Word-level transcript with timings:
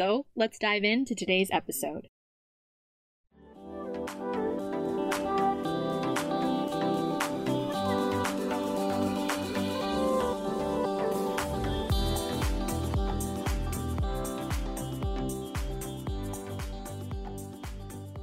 So 0.00 0.24
let's 0.34 0.58
dive 0.58 0.82
into 0.82 1.14
today's 1.14 1.50
episode. 1.52 2.08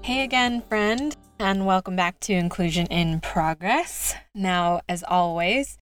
Hey 0.01 0.23
again, 0.23 0.63
friend, 0.63 1.15
and 1.37 1.67
welcome 1.67 1.95
back 1.95 2.19
to 2.21 2.33
Inclusion 2.33 2.87
in 2.87 3.19
Progress. 3.19 4.15
Now, 4.33 4.81
as 4.89 5.03
always, 5.03 5.77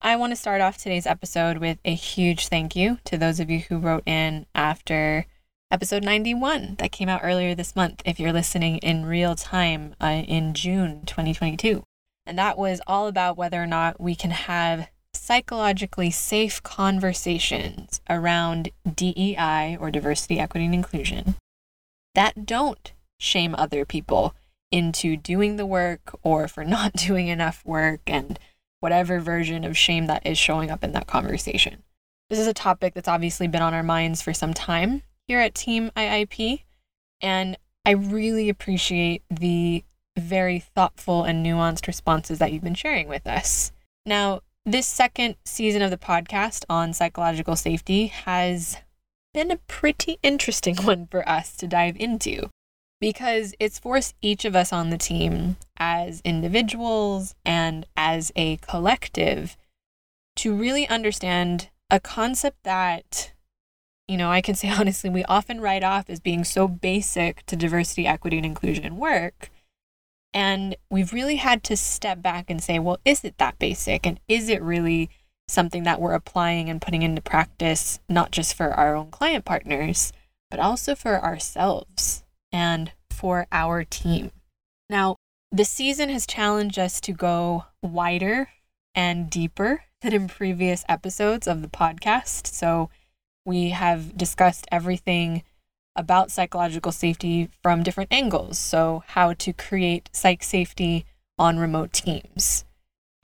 I 0.00 0.16
want 0.16 0.32
to 0.32 0.36
start 0.36 0.62
off 0.62 0.78
today's 0.78 1.06
episode 1.06 1.58
with 1.58 1.76
a 1.84 1.94
huge 1.94 2.48
thank 2.48 2.74
you 2.74 2.98
to 3.04 3.18
those 3.18 3.40
of 3.40 3.50
you 3.50 3.58
who 3.58 3.76
wrote 3.76 4.04
in 4.06 4.46
after 4.54 5.26
episode 5.74 6.04
91 6.04 6.76
that 6.78 6.92
came 6.92 7.08
out 7.08 7.22
earlier 7.24 7.52
this 7.52 7.74
month, 7.74 8.00
if 8.04 8.20
you're 8.20 8.32
listening 8.32 8.78
in 8.78 9.04
real 9.04 9.34
time 9.34 9.92
uh, 10.00 10.22
in 10.24 10.54
June 10.54 11.02
2022. 11.04 11.82
And 12.24 12.38
that 12.38 12.56
was 12.56 12.80
all 12.86 13.08
about 13.08 13.36
whether 13.36 13.60
or 13.60 13.66
not 13.66 14.00
we 14.00 14.14
can 14.14 14.30
have 14.30 14.88
psychologically 15.12 16.12
safe 16.12 16.62
conversations 16.62 18.00
around 18.08 18.68
DEI 18.88 19.76
or 19.80 19.90
diversity, 19.90 20.38
equity, 20.38 20.66
and 20.66 20.74
inclusion 20.74 21.34
that 22.14 22.46
don't 22.46 22.92
shame 23.18 23.56
other 23.58 23.84
people 23.84 24.32
into 24.70 25.16
doing 25.16 25.56
the 25.56 25.66
work 25.66 26.16
or 26.22 26.46
for 26.46 26.64
not 26.64 26.92
doing 26.92 27.26
enough 27.26 27.66
work 27.66 28.02
and 28.06 28.38
whatever 28.78 29.18
version 29.18 29.64
of 29.64 29.76
shame 29.76 30.06
that 30.06 30.24
is 30.24 30.38
showing 30.38 30.70
up 30.70 30.84
in 30.84 30.92
that 30.92 31.08
conversation. 31.08 31.82
This 32.30 32.38
is 32.38 32.46
a 32.46 32.54
topic 32.54 32.94
that's 32.94 33.08
obviously 33.08 33.48
been 33.48 33.60
on 33.60 33.74
our 33.74 33.82
minds 33.82 34.22
for 34.22 34.32
some 34.32 34.54
time 34.54 35.02
here 35.26 35.40
at 35.40 35.54
Team 35.54 35.90
IIP, 35.96 36.62
and 37.20 37.56
I 37.84 37.90
really 37.92 38.48
appreciate 38.48 39.22
the 39.30 39.84
very 40.16 40.58
thoughtful 40.58 41.24
and 41.24 41.44
nuanced 41.44 41.86
responses 41.86 42.38
that 42.38 42.52
you've 42.52 42.62
been 42.62 42.74
sharing 42.74 43.08
with 43.08 43.26
us. 43.26 43.72
Now, 44.06 44.40
this 44.64 44.86
second 44.86 45.36
season 45.44 45.82
of 45.82 45.90
the 45.90 45.98
podcast 45.98 46.64
on 46.70 46.92
psychological 46.92 47.56
safety 47.56 48.06
has 48.06 48.78
been 49.34 49.50
a 49.50 49.58
pretty 49.68 50.18
interesting 50.22 50.76
one 50.82 51.06
for 51.06 51.28
us 51.28 51.56
to 51.56 51.66
dive 51.66 51.96
into 51.98 52.48
because 53.00 53.54
it's 53.58 53.78
forced 53.78 54.14
each 54.22 54.46
of 54.46 54.56
us 54.56 54.72
on 54.72 54.88
the 54.88 54.96
team 54.96 55.56
as 55.76 56.22
individuals 56.24 57.34
and 57.44 57.84
as 57.96 58.32
a 58.36 58.56
collective 58.58 59.58
to 60.36 60.54
really 60.54 60.88
understand 60.88 61.68
a 61.90 62.00
concept 62.00 62.56
that 62.64 63.33
you 64.08 64.16
know, 64.16 64.30
I 64.30 64.40
can 64.40 64.54
say 64.54 64.68
honestly, 64.78 65.10
we 65.10 65.24
often 65.24 65.60
write 65.60 65.84
off 65.84 66.08
as 66.08 66.20
being 66.20 66.44
so 66.44 66.68
basic 66.68 67.44
to 67.46 67.56
diversity, 67.56 68.06
equity, 68.06 68.36
and 68.36 68.46
inclusion 68.46 68.96
work. 68.96 69.50
And 70.32 70.76
we've 70.90 71.12
really 71.12 71.36
had 71.36 71.62
to 71.64 71.76
step 71.76 72.20
back 72.20 72.50
and 72.50 72.62
say, 72.62 72.78
well, 72.80 72.98
is 73.04 73.22
it 73.24 73.38
that 73.38 73.58
basic? 73.58 74.04
And 74.04 74.18
is 74.28 74.48
it 74.48 74.62
really 74.62 75.08
something 75.46 75.84
that 75.84 76.00
we're 76.00 76.14
applying 76.14 76.68
and 76.68 76.82
putting 76.82 77.02
into 77.02 77.22
practice, 77.22 78.00
not 78.08 78.32
just 78.32 78.54
for 78.54 78.72
our 78.72 78.96
own 78.96 79.10
client 79.12 79.44
partners, 79.44 80.12
but 80.50 80.58
also 80.58 80.96
for 80.96 81.22
ourselves 81.22 82.24
and 82.50 82.90
for 83.10 83.46
our 83.52 83.84
team? 83.84 84.32
Now, 84.90 85.16
the 85.52 85.64
season 85.64 86.08
has 86.08 86.26
challenged 86.26 86.80
us 86.80 87.00
to 87.02 87.12
go 87.12 87.66
wider 87.80 88.48
and 88.92 89.30
deeper 89.30 89.84
than 90.02 90.12
in 90.12 90.26
previous 90.26 90.84
episodes 90.88 91.46
of 91.46 91.62
the 91.62 91.68
podcast. 91.68 92.48
So, 92.48 92.90
we 93.44 93.70
have 93.70 94.16
discussed 94.16 94.66
everything 94.72 95.42
about 95.96 96.30
psychological 96.30 96.92
safety 96.92 97.48
from 97.62 97.82
different 97.82 98.12
angles. 98.12 98.58
So, 98.58 99.04
how 99.08 99.32
to 99.34 99.52
create 99.52 100.10
psych 100.12 100.42
safety 100.42 101.04
on 101.38 101.58
remote 101.58 101.92
teams, 101.92 102.64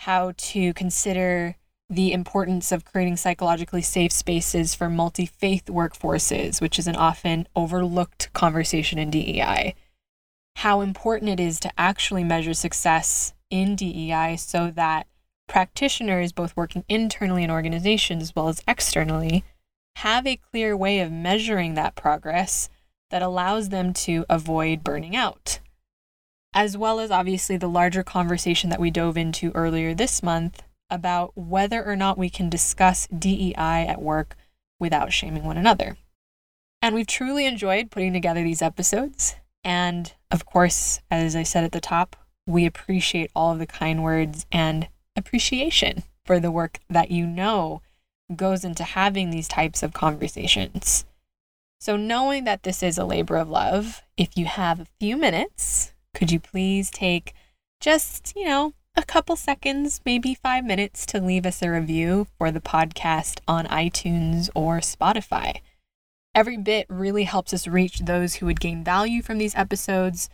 how 0.00 0.32
to 0.36 0.72
consider 0.74 1.56
the 1.88 2.12
importance 2.12 2.70
of 2.70 2.84
creating 2.84 3.16
psychologically 3.16 3.82
safe 3.82 4.12
spaces 4.12 4.74
for 4.74 4.88
multi 4.88 5.26
faith 5.26 5.66
workforces, 5.66 6.60
which 6.60 6.78
is 6.78 6.86
an 6.86 6.96
often 6.96 7.48
overlooked 7.56 8.32
conversation 8.32 8.98
in 8.98 9.10
DEI, 9.10 9.74
how 10.56 10.80
important 10.80 11.30
it 11.30 11.40
is 11.40 11.58
to 11.60 11.72
actually 11.76 12.22
measure 12.22 12.54
success 12.54 13.34
in 13.50 13.74
DEI 13.74 14.36
so 14.36 14.70
that 14.70 15.08
practitioners, 15.48 16.30
both 16.30 16.56
working 16.56 16.84
internally 16.88 17.42
in 17.42 17.50
organizations 17.50 18.22
as 18.22 18.36
well 18.36 18.48
as 18.48 18.62
externally, 18.68 19.42
have 19.96 20.26
a 20.26 20.36
clear 20.36 20.76
way 20.76 21.00
of 21.00 21.12
measuring 21.12 21.74
that 21.74 21.94
progress 21.94 22.68
that 23.10 23.22
allows 23.22 23.68
them 23.68 23.92
to 23.92 24.24
avoid 24.28 24.84
burning 24.84 25.16
out. 25.16 25.60
As 26.54 26.76
well 26.76 26.98
as 26.98 27.10
obviously 27.10 27.56
the 27.56 27.68
larger 27.68 28.02
conversation 28.02 28.70
that 28.70 28.80
we 28.80 28.90
dove 28.90 29.16
into 29.16 29.52
earlier 29.52 29.94
this 29.94 30.22
month 30.22 30.62
about 30.88 31.36
whether 31.36 31.84
or 31.84 31.94
not 31.94 32.18
we 32.18 32.28
can 32.28 32.50
discuss 32.50 33.06
DEI 33.06 33.54
at 33.86 34.02
work 34.02 34.36
without 34.80 35.12
shaming 35.12 35.44
one 35.44 35.56
another. 35.56 35.96
And 36.82 36.94
we've 36.94 37.06
truly 37.06 37.46
enjoyed 37.46 37.90
putting 37.90 38.12
together 38.12 38.42
these 38.42 38.62
episodes. 38.62 39.36
And 39.62 40.12
of 40.30 40.46
course, 40.46 41.00
as 41.10 41.36
I 41.36 41.42
said 41.42 41.64
at 41.64 41.72
the 41.72 41.80
top, 41.80 42.16
we 42.46 42.64
appreciate 42.66 43.30
all 43.36 43.52
of 43.52 43.58
the 43.58 43.66
kind 43.66 44.02
words 44.02 44.46
and 44.50 44.88
appreciation 45.16 46.02
for 46.24 46.40
the 46.40 46.50
work 46.50 46.78
that 46.88 47.10
you 47.10 47.26
know 47.26 47.82
goes 48.36 48.64
into 48.64 48.84
having 48.84 49.30
these 49.30 49.48
types 49.48 49.82
of 49.82 49.92
conversations. 49.92 51.04
So, 51.80 51.96
knowing 51.96 52.44
that 52.44 52.62
this 52.62 52.82
is 52.82 52.98
a 52.98 53.06
labor 53.06 53.36
of 53.36 53.48
love, 53.48 54.02
if 54.18 54.36
you 54.36 54.44
have 54.44 54.80
a 54.80 54.86
few 54.98 55.16
minutes, 55.16 55.94
could 56.14 56.30
you 56.30 56.38
please 56.38 56.90
take 56.90 57.32
just, 57.80 58.34
you 58.36 58.44
know, 58.44 58.74
a 58.94 59.02
couple 59.02 59.34
seconds, 59.34 60.02
maybe 60.04 60.34
five 60.34 60.62
minutes 60.62 61.06
to 61.06 61.20
leave 61.20 61.46
us 61.46 61.62
a 61.62 61.70
review 61.70 62.26
for 62.36 62.50
the 62.50 62.60
podcast 62.60 63.40
on 63.48 63.66
iTunes 63.66 64.50
or 64.54 64.80
Spotify? 64.80 65.60
Every 66.34 66.58
bit 66.58 66.86
really 66.90 67.24
helps 67.24 67.54
us 67.54 67.66
reach 67.66 68.00
those 68.00 68.34
who 68.36 68.46
would 68.46 68.60
gain 68.60 68.84
value 68.84 69.22
from 69.22 69.38
these 69.38 69.54
episodes, 69.54 70.28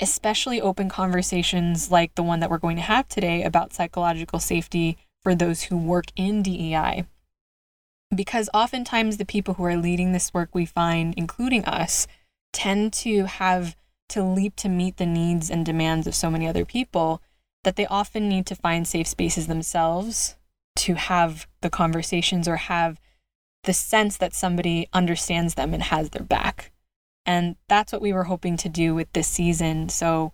especially 0.00 0.58
open 0.58 0.88
conversations 0.88 1.90
like 1.90 2.14
the 2.14 2.22
one 2.22 2.40
that 2.40 2.48
we're 2.48 2.56
going 2.56 2.76
to 2.76 2.82
have 2.82 3.08
today 3.08 3.42
about 3.42 3.74
psychological 3.74 4.38
safety 4.38 4.96
for 5.22 5.34
those 5.34 5.64
who 5.64 5.76
work 5.76 6.06
in 6.16 6.42
DEI 6.42 7.04
because 8.14 8.48
oftentimes 8.54 9.16
the 9.16 9.24
people 9.24 9.54
who 9.54 9.64
are 9.64 9.76
leading 9.76 10.12
this 10.12 10.32
work 10.32 10.50
we 10.52 10.64
find, 10.64 11.14
including 11.16 11.64
us, 11.64 12.06
tend 12.52 12.92
to 12.92 13.26
have 13.26 13.76
to 14.08 14.22
leap 14.22 14.56
to 14.56 14.68
meet 14.68 14.96
the 14.96 15.06
needs 15.06 15.50
and 15.50 15.66
demands 15.66 16.06
of 16.06 16.14
so 16.14 16.30
many 16.30 16.48
other 16.48 16.64
people 16.64 17.22
that 17.64 17.76
they 17.76 17.86
often 17.86 18.28
need 18.28 18.46
to 18.46 18.54
find 18.54 18.86
safe 18.86 19.06
spaces 19.06 19.46
themselves 19.46 20.36
to 20.76 20.94
have 20.94 21.46
the 21.60 21.68
conversations 21.68 22.48
or 22.48 22.56
have 22.56 23.00
the 23.64 23.72
sense 23.72 24.16
that 24.16 24.32
somebody 24.32 24.88
understands 24.92 25.54
them 25.54 25.74
and 25.74 25.82
has 25.82 26.10
their 26.10 26.24
back. 26.24 26.70
And 27.26 27.56
that's 27.68 27.92
what 27.92 28.00
we 28.00 28.12
were 28.12 28.24
hoping 28.24 28.56
to 28.58 28.68
do 28.68 28.94
with 28.94 29.12
this 29.12 29.28
season. 29.28 29.88
So, 29.90 30.32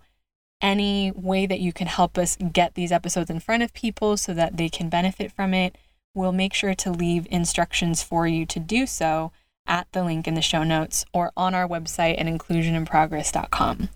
any 0.61 1.11
way 1.11 1.45
that 1.45 1.59
you 1.59 1.73
can 1.73 1.87
help 1.87 2.17
us 2.17 2.37
get 2.37 2.75
these 2.75 2.91
episodes 2.91 3.29
in 3.29 3.41
front 3.41 3.61
of 3.61 3.73
people 3.73 4.15
so 4.15 4.33
that 4.33 4.55
they 4.55 4.69
can 4.69 4.87
benefit 4.87 5.31
from 5.31 5.53
it, 5.53 5.77
we'll 6.15 6.31
make 6.31 6.53
sure 6.53 6.73
to 6.73 6.91
leave 6.91 7.27
instructions 7.29 8.01
for 8.01 8.25
you 8.25 8.45
to 8.47 8.59
do 8.59 8.87
so 8.87 9.31
at 9.67 9.87
the 9.91 10.03
link 10.03 10.27
in 10.27 10.33
the 10.33 10.41
show 10.41 10.63
notes 10.63 11.05
or 11.13 11.31
on 11.35 11.53
our 11.53 11.67
website 11.67 12.19
at 12.19 12.25
inclusioninprogress.com. 12.25 13.89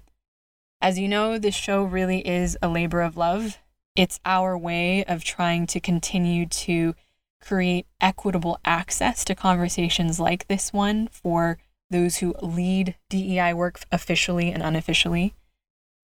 As 0.81 0.99
you 0.99 1.07
know, 1.07 1.37
this 1.37 1.55
show 1.55 1.83
really 1.83 2.25
is 2.27 2.57
a 2.61 2.69
labor 2.69 3.01
of 3.01 3.17
love. 3.17 3.57
It's 3.95 4.19
our 4.25 4.57
way 4.57 5.03
of 5.05 5.23
trying 5.23 5.67
to 5.67 5.79
continue 5.79 6.45
to 6.45 6.95
create 7.41 7.87
equitable 8.01 8.59
access 8.65 9.25
to 9.25 9.35
conversations 9.35 10.19
like 10.19 10.47
this 10.47 10.71
one 10.71 11.07
for 11.07 11.57
those 11.89 12.17
who 12.17 12.35
lead 12.41 12.95
DEI 13.09 13.53
work 13.53 13.81
officially 13.91 14.51
and 14.51 14.61
unofficially, 14.61 15.33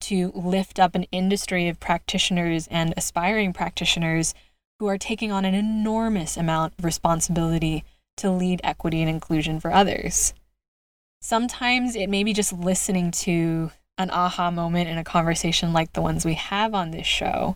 to 0.01 0.31
lift 0.35 0.79
up 0.79 0.95
an 0.95 1.03
industry 1.11 1.67
of 1.67 1.79
practitioners 1.79 2.67
and 2.67 2.93
aspiring 2.97 3.53
practitioners 3.53 4.33
who 4.79 4.87
are 4.87 4.97
taking 4.97 5.31
on 5.31 5.45
an 5.45 5.53
enormous 5.53 6.37
amount 6.37 6.73
of 6.77 6.85
responsibility 6.85 7.83
to 8.17 8.29
lead 8.29 8.61
equity 8.63 9.01
and 9.01 9.09
inclusion 9.09 9.59
for 9.59 9.71
others. 9.71 10.33
Sometimes 11.21 11.95
it 11.95 12.09
may 12.09 12.23
be 12.23 12.33
just 12.33 12.53
listening 12.53 13.11
to 13.11 13.71
an 13.97 14.09
aha 14.11 14.51
moment 14.51 14.89
in 14.89 14.97
a 14.97 15.03
conversation 15.03 15.73
like 15.73 15.93
the 15.93 16.01
ones 16.01 16.25
we 16.25 16.33
have 16.33 16.73
on 16.73 16.91
this 16.91 17.07
show 17.07 17.55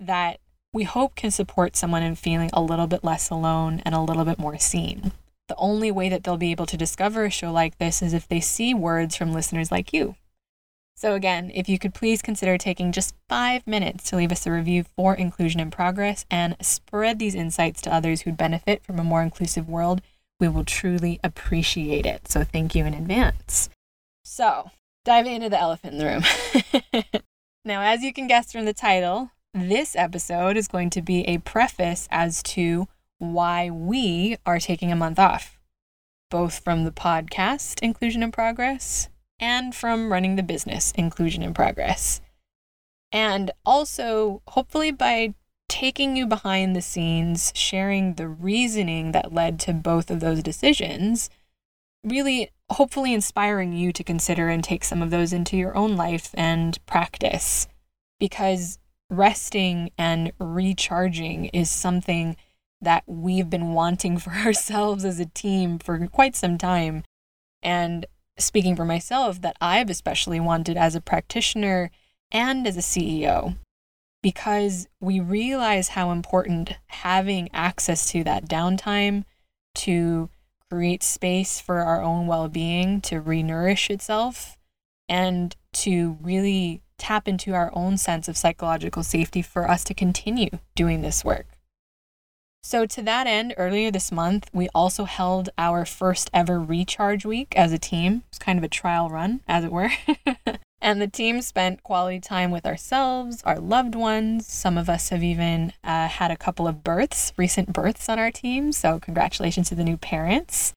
that 0.00 0.38
we 0.72 0.84
hope 0.84 1.14
can 1.14 1.30
support 1.30 1.76
someone 1.76 2.02
in 2.02 2.14
feeling 2.14 2.50
a 2.52 2.62
little 2.62 2.86
bit 2.86 3.04
less 3.04 3.30
alone 3.30 3.80
and 3.84 3.94
a 3.94 4.00
little 4.00 4.24
bit 4.24 4.38
more 4.38 4.58
seen. 4.58 5.12
The 5.48 5.56
only 5.56 5.90
way 5.90 6.08
that 6.08 6.24
they'll 6.24 6.36
be 6.36 6.50
able 6.50 6.66
to 6.66 6.76
discover 6.76 7.24
a 7.24 7.30
show 7.30 7.52
like 7.52 7.78
this 7.78 8.02
is 8.02 8.14
if 8.14 8.26
they 8.26 8.40
see 8.40 8.74
words 8.74 9.14
from 9.14 9.32
listeners 9.32 9.70
like 9.70 9.92
you. 9.92 10.16
So, 10.96 11.14
again, 11.14 11.50
if 11.52 11.68
you 11.68 11.78
could 11.78 11.92
please 11.92 12.22
consider 12.22 12.56
taking 12.56 12.92
just 12.92 13.14
five 13.28 13.66
minutes 13.66 14.08
to 14.10 14.16
leave 14.16 14.30
us 14.30 14.46
a 14.46 14.52
review 14.52 14.84
for 14.96 15.14
Inclusion 15.14 15.58
in 15.58 15.70
Progress 15.70 16.24
and 16.30 16.56
spread 16.60 17.18
these 17.18 17.34
insights 17.34 17.82
to 17.82 17.92
others 17.92 18.22
who'd 18.22 18.36
benefit 18.36 18.84
from 18.84 19.00
a 19.00 19.04
more 19.04 19.22
inclusive 19.22 19.68
world, 19.68 20.00
we 20.38 20.46
will 20.46 20.64
truly 20.64 21.18
appreciate 21.24 22.06
it. 22.06 22.28
So, 22.28 22.44
thank 22.44 22.76
you 22.76 22.84
in 22.84 22.94
advance. 22.94 23.68
So, 24.24 24.70
diving 25.04 25.34
into 25.34 25.50
the 25.50 25.60
elephant 25.60 25.94
in 25.94 25.98
the 25.98 26.06
room. 26.06 27.22
now, 27.64 27.82
as 27.82 28.02
you 28.02 28.12
can 28.12 28.28
guess 28.28 28.52
from 28.52 28.64
the 28.64 28.72
title, 28.72 29.30
this 29.52 29.96
episode 29.96 30.56
is 30.56 30.68
going 30.68 30.90
to 30.90 31.02
be 31.02 31.22
a 31.22 31.38
preface 31.38 32.06
as 32.12 32.40
to 32.44 32.86
why 33.18 33.68
we 33.68 34.36
are 34.46 34.60
taking 34.60 34.92
a 34.92 34.96
month 34.96 35.18
off, 35.18 35.58
both 36.30 36.60
from 36.60 36.84
the 36.84 36.92
podcast 36.92 37.82
Inclusion 37.82 38.22
in 38.22 38.30
Progress 38.30 39.08
and 39.38 39.74
from 39.74 40.12
running 40.12 40.36
the 40.36 40.42
business 40.42 40.92
Inclusion 40.92 41.42
in 41.42 41.54
Progress. 41.54 42.20
And 43.12 43.50
also, 43.64 44.42
hopefully, 44.48 44.90
by 44.90 45.34
taking 45.68 46.16
you 46.16 46.26
behind 46.26 46.74
the 46.74 46.82
scenes, 46.82 47.52
sharing 47.54 48.14
the 48.14 48.28
reasoning 48.28 49.12
that 49.12 49.32
led 49.32 49.58
to 49.60 49.72
both 49.72 50.10
of 50.10 50.20
those 50.20 50.42
decisions, 50.42 51.30
really 52.04 52.50
hopefully 52.70 53.14
inspiring 53.14 53.72
you 53.72 53.92
to 53.92 54.04
consider 54.04 54.48
and 54.48 54.62
take 54.62 54.84
some 54.84 55.02
of 55.02 55.10
those 55.10 55.32
into 55.32 55.56
your 55.56 55.76
own 55.76 55.96
life 55.96 56.30
and 56.34 56.84
practice. 56.86 57.66
Because 58.20 58.78
resting 59.10 59.90
and 59.98 60.32
recharging 60.38 61.46
is 61.46 61.70
something 61.70 62.36
that 62.80 63.02
we've 63.06 63.50
been 63.50 63.72
wanting 63.72 64.18
for 64.18 64.30
ourselves 64.30 65.04
as 65.04 65.20
a 65.20 65.26
team 65.26 65.78
for 65.78 66.06
quite 66.08 66.36
some 66.36 66.58
time. 66.58 67.04
And 67.62 68.06
speaking 68.36 68.76
for 68.76 68.84
myself, 68.84 69.40
that 69.40 69.56
I've 69.60 69.90
especially 69.90 70.40
wanted 70.40 70.76
as 70.76 70.94
a 70.94 71.00
practitioner 71.00 71.90
and 72.32 72.66
as 72.66 72.76
a 72.76 72.80
CEO, 72.80 73.56
because 74.22 74.88
we 75.00 75.20
realize 75.20 75.90
how 75.90 76.10
important 76.10 76.74
having 76.88 77.48
access 77.52 78.10
to 78.10 78.24
that 78.24 78.48
downtime 78.48 79.24
to 79.74 80.30
create 80.70 81.02
space 81.02 81.60
for 81.60 81.80
our 81.80 82.02
own 82.02 82.26
well 82.26 82.48
being, 82.48 83.00
to 83.02 83.20
renourish 83.20 83.90
itself, 83.90 84.56
and 85.08 85.54
to 85.72 86.18
really 86.20 86.82
tap 86.98 87.28
into 87.28 87.54
our 87.54 87.70
own 87.74 87.98
sense 87.98 88.28
of 88.28 88.36
psychological 88.36 89.02
safety 89.02 89.42
for 89.42 89.68
us 89.68 89.84
to 89.84 89.94
continue 89.94 90.50
doing 90.74 91.02
this 91.02 91.24
work. 91.24 91.46
So, 92.66 92.86
to 92.86 93.02
that 93.02 93.26
end, 93.26 93.52
earlier 93.58 93.90
this 93.90 94.10
month, 94.10 94.48
we 94.54 94.70
also 94.74 95.04
held 95.04 95.50
our 95.58 95.84
first 95.84 96.30
ever 96.32 96.58
recharge 96.58 97.26
week 97.26 97.52
as 97.54 97.74
a 97.74 97.78
team. 97.78 98.14
It 98.14 98.30
was 98.30 98.38
kind 98.38 98.56
of 98.56 98.64
a 98.64 98.70
trial 98.70 99.10
run, 99.10 99.42
as 99.46 99.64
it 99.64 99.70
were. 99.70 99.90
and 100.80 100.98
the 100.98 101.06
team 101.06 101.42
spent 101.42 101.82
quality 101.82 102.20
time 102.20 102.50
with 102.50 102.64
ourselves, 102.64 103.42
our 103.42 103.60
loved 103.60 103.94
ones. 103.94 104.46
Some 104.46 104.78
of 104.78 104.88
us 104.88 105.10
have 105.10 105.22
even 105.22 105.74
uh, 105.84 106.08
had 106.08 106.30
a 106.30 106.38
couple 106.38 106.66
of 106.66 106.82
births, 106.82 107.34
recent 107.36 107.70
births 107.70 108.08
on 108.08 108.18
our 108.18 108.30
team. 108.30 108.72
So, 108.72 108.98
congratulations 108.98 109.68
to 109.68 109.74
the 109.74 109.84
new 109.84 109.98
parents. 109.98 110.72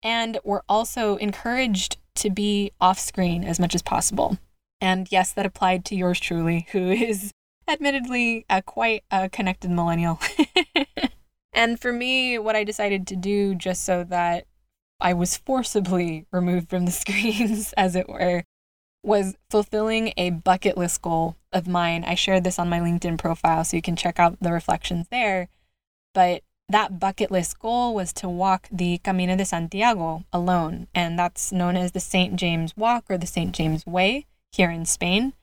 And 0.00 0.38
we're 0.44 0.62
also 0.68 1.16
encouraged 1.16 1.96
to 2.16 2.30
be 2.30 2.70
off 2.80 3.00
screen 3.00 3.42
as 3.42 3.58
much 3.58 3.74
as 3.74 3.82
possible. 3.82 4.38
And 4.80 5.10
yes, 5.10 5.32
that 5.32 5.44
applied 5.44 5.84
to 5.86 5.96
yours 5.96 6.20
truly, 6.20 6.68
who 6.70 6.92
is 6.92 7.32
admittedly 7.66 8.46
a 8.48 8.62
quite 8.62 9.02
a 9.10 9.28
connected 9.28 9.72
millennial. 9.72 10.20
And 11.52 11.80
for 11.80 11.92
me, 11.92 12.38
what 12.38 12.56
I 12.56 12.64
decided 12.64 13.06
to 13.08 13.16
do, 13.16 13.54
just 13.54 13.84
so 13.84 14.04
that 14.04 14.46
I 15.00 15.12
was 15.12 15.36
forcibly 15.36 16.26
removed 16.32 16.70
from 16.70 16.86
the 16.86 16.92
screens, 16.92 17.72
as 17.74 17.94
it 17.96 18.08
were, 18.08 18.44
was 19.02 19.36
fulfilling 19.50 20.12
a 20.16 20.30
bucket 20.30 20.78
list 20.78 21.02
goal 21.02 21.36
of 21.52 21.66
mine. 21.66 22.04
I 22.04 22.14
shared 22.14 22.44
this 22.44 22.58
on 22.58 22.68
my 22.68 22.80
LinkedIn 22.80 23.18
profile, 23.18 23.64
so 23.64 23.76
you 23.76 23.82
can 23.82 23.96
check 23.96 24.18
out 24.18 24.38
the 24.40 24.52
reflections 24.52 25.08
there. 25.10 25.48
But 26.14 26.42
that 26.68 26.98
bucket 26.98 27.30
list 27.30 27.58
goal 27.58 27.94
was 27.94 28.12
to 28.14 28.28
walk 28.28 28.68
the 28.70 28.98
Camino 28.98 29.36
de 29.36 29.44
Santiago 29.44 30.24
alone, 30.32 30.86
and 30.94 31.18
that's 31.18 31.52
known 31.52 31.76
as 31.76 31.92
the 31.92 32.00
St. 32.00 32.36
James 32.36 32.76
Walk 32.76 33.04
or 33.10 33.18
the 33.18 33.26
St. 33.26 33.52
James 33.52 33.84
Way 33.84 34.26
here 34.52 34.70
in 34.70 34.86
Spain. 34.86 35.34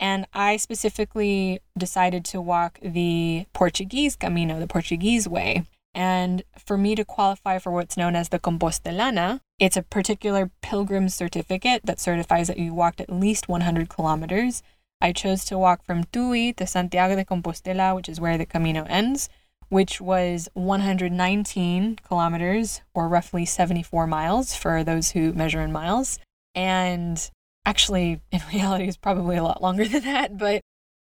And 0.00 0.26
I 0.32 0.56
specifically 0.56 1.60
decided 1.76 2.24
to 2.26 2.40
walk 2.40 2.78
the 2.82 3.44
Portuguese 3.52 4.16
Camino, 4.16 4.58
the 4.58 4.66
Portuguese 4.66 5.28
way. 5.28 5.66
And 5.94 6.42
for 6.56 6.78
me 6.78 6.94
to 6.94 7.04
qualify 7.04 7.58
for 7.58 7.70
what's 7.70 7.98
known 7.98 8.16
as 8.16 8.30
the 8.30 8.38
Compostelana, 8.38 9.40
it's 9.58 9.76
a 9.76 9.82
particular 9.82 10.50
pilgrim 10.62 11.10
certificate 11.10 11.82
that 11.84 12.00
certifies 12.00 12.48
that 12.48 12.58
you 12.58 12.72
walked 12.72 13.02
at 13.02 13.12
least 13.12 13.48
100 13.48 13.90
kilometers. 13.90 14.62
I 15.02 15.12
chose 15.12 15.44
to 15.46 15.58
walk 15.58 15.84
from 15.84 16.04
Tui 16.04 16.54
to 16.54 16.66
Santiago 16.66 17.16
de 17.16 17.24
Compostela, 17.24 17.94
which 17.94 18.08
is 18.08 18.20
where 18.20 18.38
the 18.38 18.46
Camino 18.46 18.84
ends, 18.84 19.28
which 19.68 20.00
was 20.00 20.48
119 20.54 21.96
kilometers 21.96 22.80
or 22.94 23.06
roughly 23.06 23.44
74 23.44 24.06
miles 24.06 24.54
for 24.54 24.82
those 24.82 25.10
who 25.10 25.34
measure 25.34 25.60
in 25.60 25.72
miles. 25.72 26.18
And 26.54 27.30
actually, 27.70 28.20
in 28.32 28.40
reality, 28.52 28.88
is 28.88 28.96
probably 28.96 29.36
a 29.36 29.42
lot 29.44 29.62
longer 29.62 29.86
than 29.86 30.02
that, 30.02 30.36
but 30.36 30.60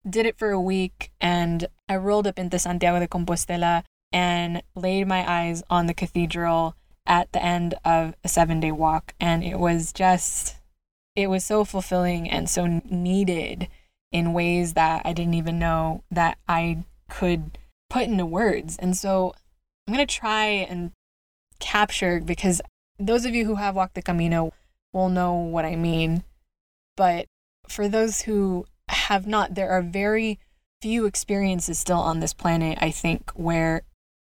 did 0.08 0.26
it 0.26 0.38
for 0.38 0.50
a 0.50 0.62
week. 0.62 1.12
And 1.22 1.68
I 1.88 1.96
rolled 1.96 2.28
up 2.28 2.40
into 2.40 2.60
Santiago 2.60 3.00
de 3.00 3.08
Compostela 3.08 3.84
and 4.12 4.62
laid 4.76 5.08
my 5.08 5.30
eyes 5.30 5.64
on 5.70 5.86
the 5.86 5.94
cathedral 5.94 6.76
at 7.06 7.32
the 7.32 7.44
end 7.44 7.76
of 7.86 8.16
a 8.24 8.28
seven 8.28 8.60
day 8.60 8.72
walk. 8.72 9.14
And 9.20 9.44
it 9.44 9.60
was 9.60 9.94
just, 9.94 10.56
it 11.16 11.28
was 11.28 11.46
so 11.46 11.64
fulfilling 11.64 12.30
and 12.30 12.50
so 12.50 12.82
needed 12.90 13.68
in 14.12 14.34
ways 14.34 14.74
that 14.74 15.02
I 15.06 15.14
didn't 15.14 15.34
even 15.34 15.60
know 15.60 16.04
that 16.10 16.38
I 16.48 16.84
could 17.10 17.58
put 17.90 18.04
into 18.04 18.26
words. 18.26 18.78
And 18.78 18.96
so 18.96 19.34
I'm 19.88 19.94
going 19.94 20.06
to 20.06 20.14
try 20.14 20.46
and 20.46 20.92
capture 21.60 22.20
because 22.20 22.62
those 22.98 23.26
of 23.26 23.36
you 23.36 23.46
who 23.46 23.56
have 23.56 23.76
walked 23.76 23.96
the 23.96 24.02
Camino 24.02 24.54
will 24.94 25.10
know 25.10 25.34
what 25.34 25.66
I 25.66 25.76
mean. 25.76 26.24
But 26.96 27.28
for 27.68 27.88
those 27.88 28.22
who 28.22 28.66
have 28.90 29.28
not, 29.28 29.56
there 29.56 29.72
are 29.72 29.82
very 29.82 30.40
few 30.82 31.06
experiences 31.06 31.80
still 31.80 32.00
on 32.00 32.20
this 32.20 32.34
planet, 32.34 32.78
I 32.82 32.92
think, 32.92 33.32
where 33.32 33.82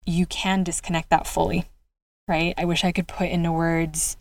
you 0.05 0.27
can 0.27 0.63
disconnect 0.63 1.11
that 1.11 1.27
fully, 1.27 1.67
right? 2.29 2.55
I 2.57 2.65
wish 2.65 2.85
I 2.85 2.93
could 2.93 3.09
put 3.09 3.29
into 3.29 3.53
words 3.53 4.17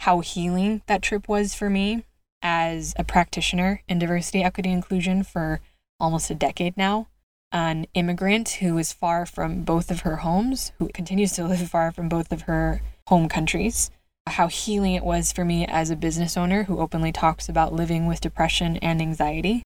how 0.00 0.20
healing 0.20 0.82
that 0.86 1.02
trip 1.02 1.28
was 1.28 1.54
for 1.54 1.68
me 1.68 2.04
as 2.42 2.94
a 2.96 3.04
practitioner 3.04 3.82
in 3.88 3.98
diversity, 3.98 4.42
equity, 4.42 4.70
inclusion 4.70 5.22
for 5.22 5.60
almost 5.98 6.30
a 6.30 6.34
decade 6.34 6.76
now. 6.76 7.08
An 7.52 7.86
immigrant 7.94 8.48
who 8.60 8.78
is 8.78 8.92
far 8.92 9.26
from 9.26 9.64
both 9.64 9.90
of 9.90 10.00
her 10.00 10.16
homes, 10.16 10.72
who 10.78 10.88
continues 10.88 11.32
to 11.32 11.44
live 11.44 11.68
far 11.68 11.90
from 11.90 12.08
both 12.08 12.30
of 12.30 12.42
her 12.42 12.80
home 13.08 13.28
countries, 13.28 13.90
how 14.32 14.48
healing 14.48 14.94
it 14.94 15.04
was 15.04 15.32
for 15.32 15.44
me 15.44 15.66
as 15.66 15.90
a 15.90 15.96
business 15.96 16.36
owner 16.36 16.64
who 16.64 16.78
openly 16.78 17.12
talks 17.12 17.48
about 17.48 17.72
living 17.72 18.06
with 18.06 18.20
depression 18.20 18.76
and 18.78 19.00
anxiety, 19.00 19.62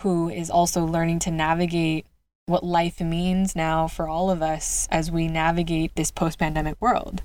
who 0.00 0.28
is 0.28 0.50
also 0.50 0.84
learning 0.84 1.18
to 1.20 1.30
navigate 1.30 2.06
what 2.46 2.64
life 2.64 3.00
means 3.00 3.54
now 3.54 3.86
for 3.86 4.08
all 4.08 4.30
of 4.30 4.42
us 4.42 4.88
as 4.90 5.10
we 5.10 5.28
navigate 5.28 5.94
this 5.94 6.10
post 6.10 6.38
pandemic 6.38 6.80
world. 6.80 7.22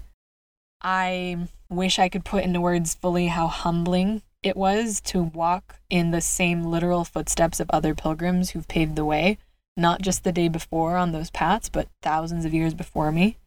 I 0.81 1.47
wish 1.69 1.97
I 1.97 2.09
could 2.09 2.25
put 2.25 2.43
into 2.43 2.59
words 2.59 2.95
fully 2.95 3.27
how 3.27 3.47
humbling 3.47 4.21
it 4.43 4.57
was 4.57 4.99
to 5.01 5.23
walk 5.23 5.77
in 5.89 6.11
the 6.11 6.19
same 6.19 6.63
literal 6.63 7.05
footsteps 7.05 7.61
of 7.61 7.69
other 7.71 7.95
pilgrims 7.95 8.49
who've 8.49 8.67
paved 8.67 8.97
the 8.97 9.05
way, 9.05 9.37
not 9.77 10.01
just 10.01 10.23
the 10.23 10.33
day 10.33 10.49
before 10.49 10.97
on 10.97 11.13
those 11.13 11.31
paths, 11.31 11.69
but 11.69 11.87
thousands 12.01 12.43
of 12.43 12.53
years 12.53 12.73
before 12.73 13.11
me. 13.11 13.37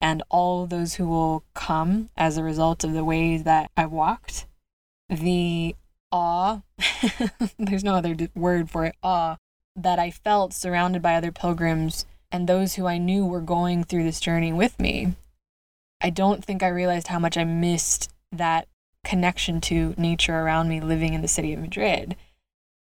And 0.00 0.22
all 0.28 0.66
those 0.66 0.94
who 0.94 1.06
will 1.08 1.44
come 1.54 2.10
as 2.16 2.36
a 2.36 2.44
result 2.44 2.84
of 2.84 2.92
the 2.92 3.04
ways 3.04 3.44
that 3.44 3.70
I 3.76 3.86
walked, 3.86 4.46
the 5.08 5.74
awe, 6.12 6.62
there's 7.58 7.84
no 7.84 7.94
other 7.94 8.16
word 8.34 8.70
for 8.70 8.84
it, 8.84 8.94
awe, 9.02 9.36
that 9.74 9.98
I 9.98 10.10
felt 10.10 10.52
surrounded 10.52 11.02
by 11.02 11.14
other 11.14 11.32
pilgrims 11.32 12.06
and 12.30 12.46
those 12.46 12.74
who 12.74 12.86
I 12.86 12.98
knew 12.98 13.24
were 13.24 13.40
going 13.40 13.84
through 13.84 14.04
this 14.04 14.20
journey 14.20 14.52
with 14.52 14.78
me. 14.78 15.14
I 16.00 16.10
don't 16.10 16.44
think 16.44 16.62
I 16.62 16.68
realized 16.68 17.08
how 17.08 17.18
much 17.18 17.36
I 17.36 17.44
missed 17.44 18.10
that 18.30 18.68
connection 19.04 19.60
to 19.62 19.94
nature 19.96 20.38
around 20.38 20.68
me 20.68 20.80
living 20.80 21.14
in 21.14 21.22
the 21.22 21.28
city 21.28 21.52
of 21.52 21.60
Madrid 21.60 22.16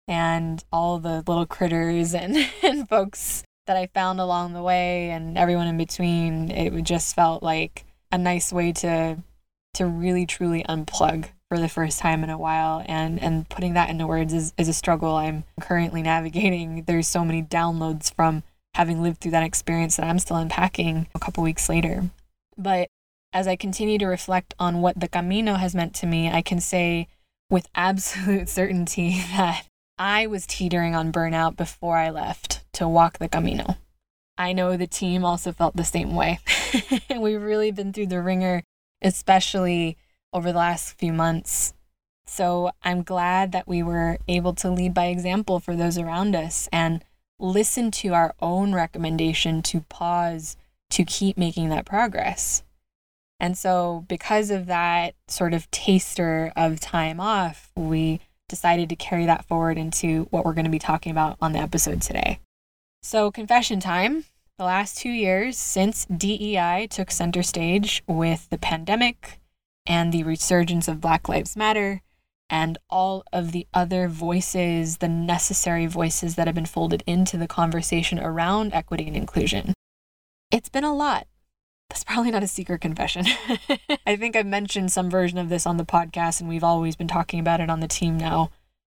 and 0.07 0.62
all 0.73 0.99
the 0.99 1.23
little 1.26 1.47
critters 1.47 2.14
and, 2.14 2.37
and 2.62 2.88
folks 2.88 3.42
that 3.66 3.76
I 3.76 3.87
found 3.87 4.21
along 4.21 4.52
the 4.52 4.62
way 4.62 5.11
and 5.11 5.38
everyone 5.38 5.66
in 5.66 5.76
between. 5.76 6.50
It 6.50 6.83
just 6.83 7.14
felt 7.14 7.42
like 7.42 7.85
a 8.11 8.19
nice 8.19 8.52
way 8.52 8.73
to 8.73 9.19
to 9.75 9.87
really 9.87 10.26
truly 10.26 10.62
unplug 10.69 11.26
for 11.49 11.59
the 11.59 11.69
first 11.69 11.99
time 11.99 12.23
in 12.25 12.31
a 12.31 12.38
while 12.38 12.85
and 12.87 13.21
and 13.23 13.49
putting 13.49 13.75
that 13.75 13.88
into 13.88 14.07
words 14.07 14.33
is, 14.33 14.52
is 14.59 14.69
a 14.69 14.75
struggle 14.75 15.16
I'm 15.16 15.45
currently 15.61 16.02
navigating. 16.02 16.85
There's 16.87 17.09
so 17.09 17.25
many 17.25 17.42
downloads 17.42 18.14
from 18.14 18.42
having 18.75 19.02
lived 19.02 19.21
through 19.21 19.33
that 19.33 19.42
experience 19.42 19.97
that 19.97 20.07
I'm 20.07 20.19
still 20.19 20.37
unpacking 20.37 21.09
a 21.14 21.19
couple 21.19 21.42
weeks 21.42 21.69
later. 21.69 22.11
But 22.57 22.88
as 23.33 23.47
I 23.47 23.57
continue 23.57 23.99
to 23.99 24.07
reflect 24.07 24.54
on 24.59 24.81
what 24.81 24.99
the 24.99 25.09
Camino 25.09 25.54
has 25.54 25.75
meant 25.75 25.95
to 25.97 26.07
me, 26.07 26.31
I 26.31 26.42
can 26.42 26.61
say 26.61 27.09
with 27.50 27.69
absolute 27.75 28.49
certainty 28.49 29.23
that 29.33 29.66
I 29.99 30.26
was 30.26 30.47
teetering 30.47 30.95
on 30.95 31.12
burnout 31.12 31.57
before 31.57 31.97
I 31.97 32.11
left 32.11 32.62
to 32.75 32.88
walk 32.88 33.19
the 33.19 33.29
Camino. 33.29 33.76
I 34.38 34.52
know 34.52 34.76
the 34.76 34.87
team 34.87 35.25
also 35.25 35.52
felt 35.52 35.76
the 35.76 35.85
same 35.85 36.14
way. 36.14 36.41
We've 37.17 37.43
really 37.43 37.71
been 37.71 37.93
through 37.93 38.07
the 38.07 38.23
wringer, 38.23 38.62
especially 39.02 39.99
over 40.33 40.52
the 40.52 40.59
last 40.59 40.99
few 40.99 41.12
months. 41.12 41.75
So 42.26 42.71
I'm 42.83 43.02
glad 43.02 43.52
that 43.52 43.69
we 43.69 43.83
were 43.83 44.19
able 44.26 44.55
to 44.55 44.71
lead 44.71 44.95
by 44.95 45.07
example 45.07 45.61
for 45.61 45.76
those 45.76 45.99
around 45.99 46.35
us 46.35 46.69
and 46.73 47.05
listen 47.38 47.91
to 47.91 48.14
our 48.14 48.35
own 48.41 48.73
recommendation 48.73 49.61
to 49.62 49.81
pause 49.83 50.57
to 50.91 51.05
keep 51.05 51.37
making 51.37 51.69
that 51.71 51.85
progress. 51.85 52.62
And 53.41 53.59
so, 53.59 54.05
because 54.09 54.50
of 54.50 54.67
that 54.67 55.14
sort 55.26 55.52
of 55.52 55.69
taster 55.73 56.52
of 56.55 56.79
time 56.79 57.19
off, 57.19 57.73
we 57.75 58.21
decided 58.49 58.88
to 58.91 58.97
carry 58.97 59.26
that 59.26 59.45
forward 59.47 59.79
into 59.79 60.29
what 60.31 60.45
we're 60.45 60.52
going 60.52 60.64
to 60.64 60.71
be 60.71 60.79
talking 60.79 61.11
about 61.11 61.38
on 61.41 61.52
the 61.52 61.59
episode 61.59 62.00
today. 62.02 62.38
So, 63.04 63.32
confession 63.32 63.80
time. 63.80 64.25
The 64.59 64.64
last 64.64 64.97
two 64.97 65.11
years 65.11 65.59
since 65.59 66.06
DEI 66.06 66.87
took 66.88 67.11
center 67.11 67.42
stage 67.42 68.04
with 68.06 68.49
the 68.49 68.59
pandemic 68.59 69.40
and 69.85 70.12
the 70.12 70.23
resurgence 70.23 70.87
of 70.87 71.00
Black 71.00 71.28
Lives 71.28 71.56
Matter 71.56 72.00
and 72.49 72.78
all 72.88 73.25
of 73.32 73.50
the 73.50 73.66
other 73.75 74.06
voices, 74.06 74.99
the 74.99 75.09
necessary 75.09 75.87
voices 75.87 76.37
that 76.37 76.47
have 76.47 76.54
been 76.54 76.64
folded 76.64 77.02
into 77.04 77.37
the 77.37 77.49
conversation 77.49 78.21
around 78.21 78.73
equity 78.73 79.09
and 79.09 79.16
inclusion. 79.16 79.75
It's 80.52 80.68
been 80.68 80.85
a 80.85 80.94
lot. 80.94 81.26
That's 81.88 82.04
probably 82.04 82.30
not 82.30 82.44
a 82.44 82.49
secret 82.49 82.82
confession. 82.82 83.26
I 84.06 84.14
think 84.14 84.37
I've 84.37 84.47
mentioned 84.47 84.92
some 84.92 85.11
version 85.11 85.38
of 85.38 85.49
this 85.49 85.66
on 85.66 85.76
the 85.76 85.85
podcast, 85.85 86.38
and 86.38 86.49
we've 86.49 86.62
always 86.62 86.94
been 86.94 87.09
talking 87.09 87.40
about 87.40 87.61
it 87.61 87.68
on 87.68 87.80
the 87.80 87.88
team 87.88 88.16
now 88.16 88.50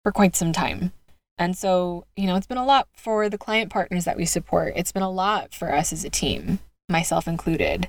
for 0.05 0.13
quite 0.13 0.37
some 0.37 0.53
time. 0.53 0.93
And 1.39 1.57
so, 1.57 2.07
you 2.17 2.27
know, 2.27 2.37
it's 2.37 2.47
been 2.47 2.57
a 2.57 2.65
lot 2.65 2.89
for 2.95 3.29
the 3.29 3.39
client 3.39 3.71
partners 3.71 4.05
that 4.05 4.17
we 4.17 4.25
support. 4.25 4.73
It's 4.77 4.93
been 4.93 5.03
a 5.03 5.11
lot 5.11 5.55
for 5.55 5.75
us 5.75 5.93
as 5.93 6.05
a 6.05 6.11
team, 6.11 6.61
myself 6.89 7.29
included. 7.29 7.89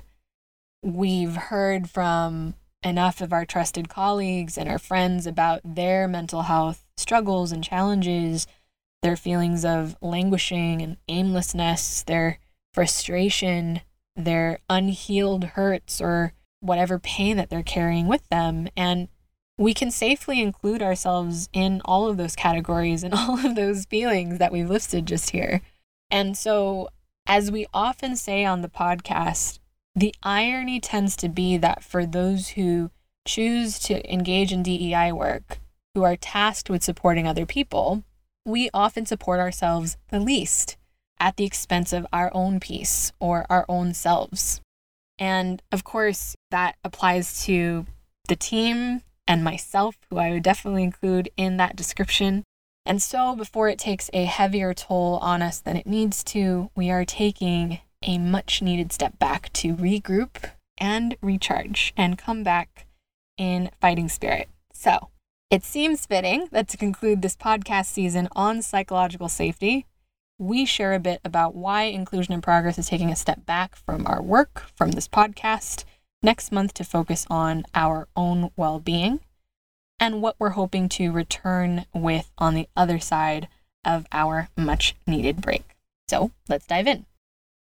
We've 0.82 1.34
heard 1.34 1.88
from 1.88 2.54
enough 2.82 3.20
of 3.20 3.32
our 3.32 3.44
trusted 3.44 3.88
colleagues 3.88 4.56
and 4.56 4.68
our 4.68 4.78
friends 4.78 5.26
about 5.26 5.60
their 5.64 6.06
mental 6.06 6.42
health 6.42 6.84
struggles 6.96 7.50
and 7.50 7.64
challenges, 7.64 8.46
their 9.02 9.16
feelings 9.16 9.64
of 9.64 9.96
languishing 10.00 10.82
and 10.82 10.96
aimlessness, 11.08 12.02
their 12.02 12.38
frustration, 12.74 13.80
their 14.14 14.58
unhealed 14.68 15.44
hurts 15.44 16.00
or 16.00 16.32
whatever 16.60 16.98
pain 16.98 17.36
that 17.36 17.50
they're 17.50 17.62
carrying 17.62 18.06
with 18.06 18.28
them. 18.28 18.68
And 18.76 19.08
we 19.58 19.74
can 19.74 19.90
safely 19.90 20.40
include 20.40 20.82
ourselves 20.82 21.48
in 21.52 21.82
all 21.84 22.08
of 22.08 22.16
those 22.16 22.36
categories 22.36 23.02
and 23.02 23.12
all 23.16 23.44
of 23.44 23.56
those 23.56 23.84
feelings 23.84 24.38
that 24.38 24.52
we've 24.52 24.70
listed 24.70 25.04
just 25.04 25.30
here. 25.30 25.60
And 26.10 26.36
so, 26.36 26.88
as 27.26 27.50
we 27.50 27.66
often 27.74 28.16
say 28.16 28.44
on 28.44 28.62
the 28.62 28.68
podcast, 28.68 29.58
the 29.94 30.14
irony 30.22 30.80
tends 30.80 31.16
to 31.16 31.28
be 31.28 31.56
that 31.58 31.82
for 31.82 32.06
those 32.06 32.50
who 32.50 32.90
choose 33.26 33.78
to 33.80 34.10
engage 34.10 34.52
in 34.52 34.62
DEI 34.62 35.12
work, 35.12 35.58
who 35.94 36.04
are 36.04 36.16
tasked 36.16 36.70
with 36.70 36.84
supporting 36.84 37.26
other 37.26 37.44
people, 37.44 38.04
we 38.46 38.70
often 38.72 39.04
support 39.04 39.40
ourselves 39.40 39.98
the 40.10 40.20
least 40.20 40.76
at 41.20 41.36
the 41.36 41.44
expense 41.44 41.92
of 41.92 42.06
our 42.12 42.30
own 42.32 42.60
peace 42.60 43.12
or 43.18 43.44
our 43.50 43.66
own 43.68 43.92
selves. 43.92 44.60
And 45.18 45.60
of 45.72 45.82
course, 45.84 46.36
that 46.50 46.76
applies 46.84 47.44
to 47.44 47.86
the 48.28 48.36
team 48.36 49.02
and 49.28 49.44
myself, 49.44 49.96
who 50.08 50.16
I 50.16 50.30
would 50.30 50.42
definitely 50.42 50.82
include 50.82 51.30
in 51.36 51.58
that 51.58 51.76
description. 51.76 52.42
And 52.86 53.02
so, 53.02 53.36
before 53.36 53.68
it 53.68 53.78
takes 53.78 54.08
a 54.14 54.24
heavier 54.24 54.72
toll 54.72 55.18
on 55.20 55.42
us 55.42 55.60
than 55.60 55.76
it 55.76 55.86
needs 55.86 56.24
to, 56.24 56.70
we 56.74 56.90
are 56.90 57.04
taking 57.04 57.80
a 58.02 58.16
much 58.16 58.62
needed 58.62 58.92
step 58.92 59.18
back 59.18 59.52
to 59.52 59.76
regroup 59.76 60.50
and 60.78 61.16
recharge 61.20 61.92
and 61.96 62.16
come 62.16 62.42
back 62.42 62.86
in 63.36 63.70
fighting 63.80 64.08
spirit. 64.08 64.48
So, 64.72 65.10
it 65.50 65.62
seems 65.62 66.06
fitting 66.06 66.48
that 66.52 66.68
to 66.68 66.78
conclude 66.78 67.20
this 67.20 67.36
podcast 67.36 67.86
season 67.86 68.28
on 68.32 68.62
psychological 68.62 69.28
safety, 69.28 69.86
we 70.38 70.64
share 70.64 70.94
a 70.94 71.00
bit 71.00 71.20
about 71.24 71.54
why 71.54 71.84
Inclusion 71.84 72.32
in 72.32 72.40
Progress 72.40 72.78
is 72.78 72.88
taking 72.88 73.10
a 73.10 73.16
step 73.16 73.44
back 73.44 73.76
from 73.76 74.06
our 74.06 74.22
work, 74.22 74.64
from 74.76 74.92
this 74.92 75.08
podcast, 75.08 75.84
next 76.22 76.52
month 76.52 76.74
to 76.74 76.84
focus 76.84 77.26
on 77.30 77.64
our 77.74 78.08
own 78.16 78.50
well 78.56 78.80
being, 78.80 79.20
and 80.00 80.22
what 80.22 80.36
we're 80.38 80.50
hoping 80.50 80.88
to 80.90 81.12
return 81.12 81.86
with 81.94 82.30
on 82.38 82.54
the 82.54 82.68
other 82.76 82.98
side 82.98 83.48
of 83.84 84.06
our 84.12 84.48
much 84.56 84.94
needed 85.06 85.40
break. 85.40 85.76
So 86.08 86.30
let's 86.48 86.66
dive 86.66 86.86
in. 86.86 87.06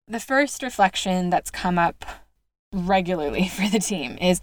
The 0.06 0.20
first 0.20 0.62
reflection 0.62 1.30
that's 1.30 1.50
come 1.50 1.78
up 1.78 2.04
regularly 2.72 3.48
for 3.48 3.68
the 3.68 3.78
team 3.78 4.18
is 4.20 4.40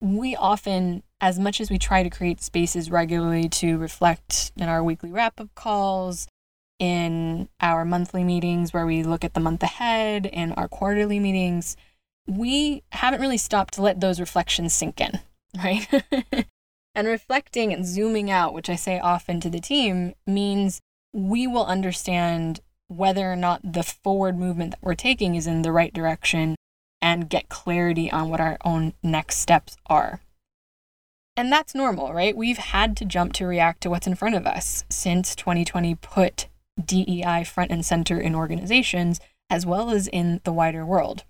we 0.00 0.36
often, 0.36 1.02
as 1.20 1.38
much 1.38 1.60
as 1.60 1.70
we 1.70 1.78
try 1.78 2.02
to 2.02 2.10
create 2.10 2.42
spaces 2.42 2.90
regularly 2.90 3.48
to 3.48 3.78
reflect 3.78 4.52
in 4.56 4.68
our 4.68 4.82
weekly 4.82 5.10
wrap 5.10 5.40
up 5.40 5.54
calls, 5.54 6.26
in 6.78 7.48
our 7.60 7.84
monthly 7.84 8.24
meetings 8.24 8.74
where 8.74 8.84
we 8.84 9.02
look 9.02 9.24
at 9.24 9.34
the 9.34 9.40
month 9.40 9.62
ahead, 9.62 10.26
in 10.26 10.52
our 10.52 10.68
quarterly 10.68 11.20
meetings, 11.20 11.76
we 12.26 12.82
haven't 12.92 13.20
really 13.20 13.38
stopped 13.38 13.74
to 13.74 13.82
let 13.82 14.00
those 14.00 14.20
reflections 14.20 14.72
sink 14.74 15.00
in, 15.00 15.20
right? 15.56 15.86
and 16.94 17.06
reflecting 17.08 17.72
and 17.72 17.86
zooming 17.86 18.30
out, 18.30 18.54
which 18.54 18.70
I 18.70 18.76
say 18.76 18.98
often 18.98 19.40
to 19.40 19.50
the 19.50 19.60
team, 19.60 20.14
means 20.26 20.80
we 21.12 21.46
will 21.46 21.66
understand 21.66 22.60
whether 22.88 23.30
or 23.30 23.36
not 23.36 23.60
the 23.72 23.82
forward 23.82 24.38
movement 24.38 24.72
that 24.72 24.82
we're 24.82 24.94
taking 24.94 25.34
is 25.34 25.46
in 25.46 25.62
the 25.62 25.72
right 25.72 25.92
direction 25.92 26.56
and 27.00 27.28
get 27.28 27.48
clarity 27.48 28.10
on 28.10 28.30
what 28.30 28.40
our 28.40 28.58
own 28.64 28.94
next 29.02 29.38
steps 29.38 29.76
are. 29.86 30.20
And 31.36 31.52
that's 31.52 31.74
normal, 31.74 32.12
right? 32.14 32.36
We've 32.36 32.58
had 32.58 32.96
to 32.98 33.04
jump 33.04 33.32
to 33.34 33.46
react 33.46 33.80
to 33.82 33.90
what's 33.90 34.06
in 34.06 34.14
front 34.14 34.36
of 34.36 34.46
us 34.46 34.84
since 34.88 35.34
2020 35.34 35.96
put 35.96 36.48
DEI 36.82 37.44
front 37.44 37.70
and 37.70 37.84
center 37.84 38.20
in 38.20 38.34
organizations 38.34 39.20
as 39.50 39.66
well 39.66 39.90
as 39.90 40.08
in 40.08 40.40
the 40.44 40.52
wider 40.52 40.86
world. 40.86 41.24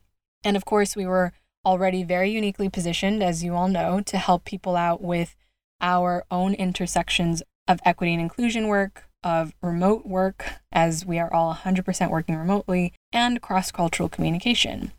And 0.44 0.56
of 0.56 0.64
course, 0.64 0.94
we 0.94 1.06
were 1.06 1.32
already 1.64 2.04
very 2.04 2.30
uniquely 2.30 2.68
positioned, 2.68 3.22
as 3.22 3.42
you 3.42 3.54
all 3.54 3.68
know, 3.68 4.00
to 4.02 4.18
help 4.18 4.44
people 4.44 4.76
out 4.76 5.02
with 5.02 5.34
our 5.80 6.24
own 6.30 6.54
intersections 6.54 7.42
of 7.66 7.80
equity 7.84 8.12
and 8.12 8.20
inclusion 8.20 8.68
work, 8.68 9.04
of 9.22 9.54
remote 9.62 10.04
work, 10.04 10.44
as 10.70 11.06
we 11.06 11.18
are 11.18 11.32
all 11.32 11.54
100% 11.54 12.10
working 12.10 12.36
remotely, 12.36 12.92
and 13.12 13.40
cross 13.40 13.70
cultural 13.70 14.08
communication. 14.08 14.92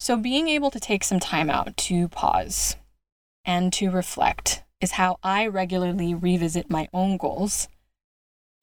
So, 0.00 0.16
being 0.16 0.48
able 0.48 0.70
to 0.70 0.80
take 0.80 1.04
some 1.04 1.20
time 1.20 1.50
out 1.50 1.76
to 1.76 2.08
pause 2.08 2.76
and 3.44 3.72
to 3.74 3.90
reflect 3.90 4.62
is 4.80 4.92
how 4.92 5.18
I 5.22 5.46
regularly 5.46 6.14
revisit 6.14 6.70
my 6.70 6.88
own 6.92 7.16
goals 7.16 7.68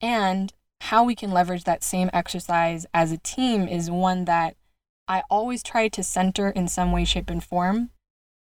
and 0.00 0.52
how 0.82 1.04
we 1.04 1.14
can 1.14 1.30
leverage 1.30 1.64
that 1.64 1.82
same 1.82 2.10
exercise 2.12 2.86
as 2.92 3.10
a 3.10 3.18
team 3.18 3.66
is 3.66 3.90
one 3.90 4.26
that 4.26 4.56
I 5.06 5.22
always 5.30 5.62
try 5.62 5.88
to 5.88 6.02
center 6.02 6.50
in 6.50 6.68
some 6.68 6.92
way, 6.92 7.04
shape, 7.04 7.30
and 7.30 7.42
form. 7.42 7.90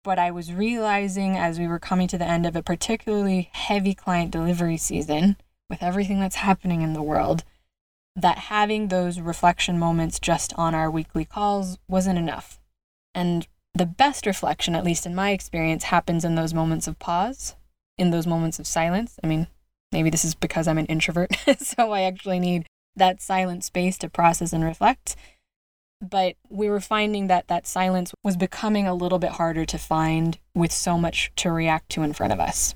But 0.04 0.20
I 0.20 0.32
was 0.32 0.52
realizing 0.52 1.38
as 1.38 1.60
we 1.60 1.68
were 1.68 1.80
coming 1.80 2.08
to 2.10 2.18
the 2.18 2.28
end 2.28 2.46
of 2.46 2.56
a 2.56 2.64
particularly 2.64 3.50
heavy 3.54 3.94
client 3.94 4.32
delivery 4.32 4.78
season 4.78 5.38
with 5.70 5.82
everything 5.82 6.20
that's 6.20 6.36
happening 6.38 6.82
in 6.82 6.94
the 6.94 7.02
world 7.02 7.44
that 8.16 8.38
having 8.38 8.88
those 8.88 9.20
reflection 9.20 9.80
moments 9.80 10.20
just 10.20 10.54
on 10.56 10.76
our 10.76 10.92
weekly 10.92 11.26
calls 11.26 11.80
wasn't 11.88 12.20
enough. 12.20 12.60
And 13.16 13.48
the 13.74 13.86
best 13.86 14.26
reflection, 14.26 14.76
at 14.76 14.84
least 14.84 15.06
in 15.06 15.16
my 15.16 15.32
experience, 15.32 15.86
happens 15.86 16.24
in 16.24 16.36
those 16.36 16.54
moments 16.54 16.88
of 16.88 17.00
pause, 17.00 17.56
in 17.98 18.12
those 18.12 18.28
moments 18.28 18.60
of 18.60 18.68
silence. 18.68 19.20
I 19.24 19.28
mean, 19.28 19.48
maybe 19.92 20.10
this 20.10 20.26
is 20.26 20.36
because 20.36 20.68
I'm 20.68 20.78
an 20.78 20.86
introvert, 20.86 21.32
so 21.58 21.92
I 21.92 22.02
actually 22.02 22.40
need 22.40 22.68
that 22.96 23.22
silent 23.22 23.64
space 23.64 23.98
to 24.00 24.10
process 24.10 24.54
and 24.54 24.64
reflect. 24.64 25.16
But 26.08 26.36
we 26.50 26.70
were 26.70 26.82
finding 26.82 27.28
that 27.28 27.48
that 27.48 27.66
silence 27.66 28.14
was 28.24 28.36
becoming 28.36 28.88
a 28.88 28.94
little 28.94 29.20
bit 29.20 29.32
harder 29.32 29.66
to 29.66 29.78
find 29.78 30.38
with 30.54 30.72
so 30.72 30.98
much 30.98 31.32
to 31.38 31.52
react 31.52 31.90
to 31.90 32.04
in 32.04 32.14
front 32.14 32.34
of 32.34 32.40
us. 32.40 32.76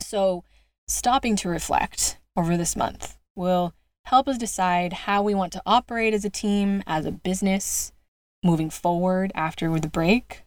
So, 0.00 0.42
stopping 0.88 1.36
to 1.36 1.48
reflect 1.48 2.18
over 2.34 2.56
this 2.56 2.74
month 2.74 3.18
will 3.34 3.74
help 4.06 4.26
us 4.28 4.38
decide 4.38 4.92
how 4.92 5.22
we 5.22 5.34
want 5.34 5.52
to 5.52 5.62
operate 5.66 6.14
as 6.14 6.24
a 6.24 6.30
team, 6.30 6.82
as 6.86 7.04
a 7.04 7.12
business, 7.12 7.92
moving 8.42 8.70
forward 8.70 9.32
after 9.34 9.78
the 9.78 9.88
break. 9.88 10.44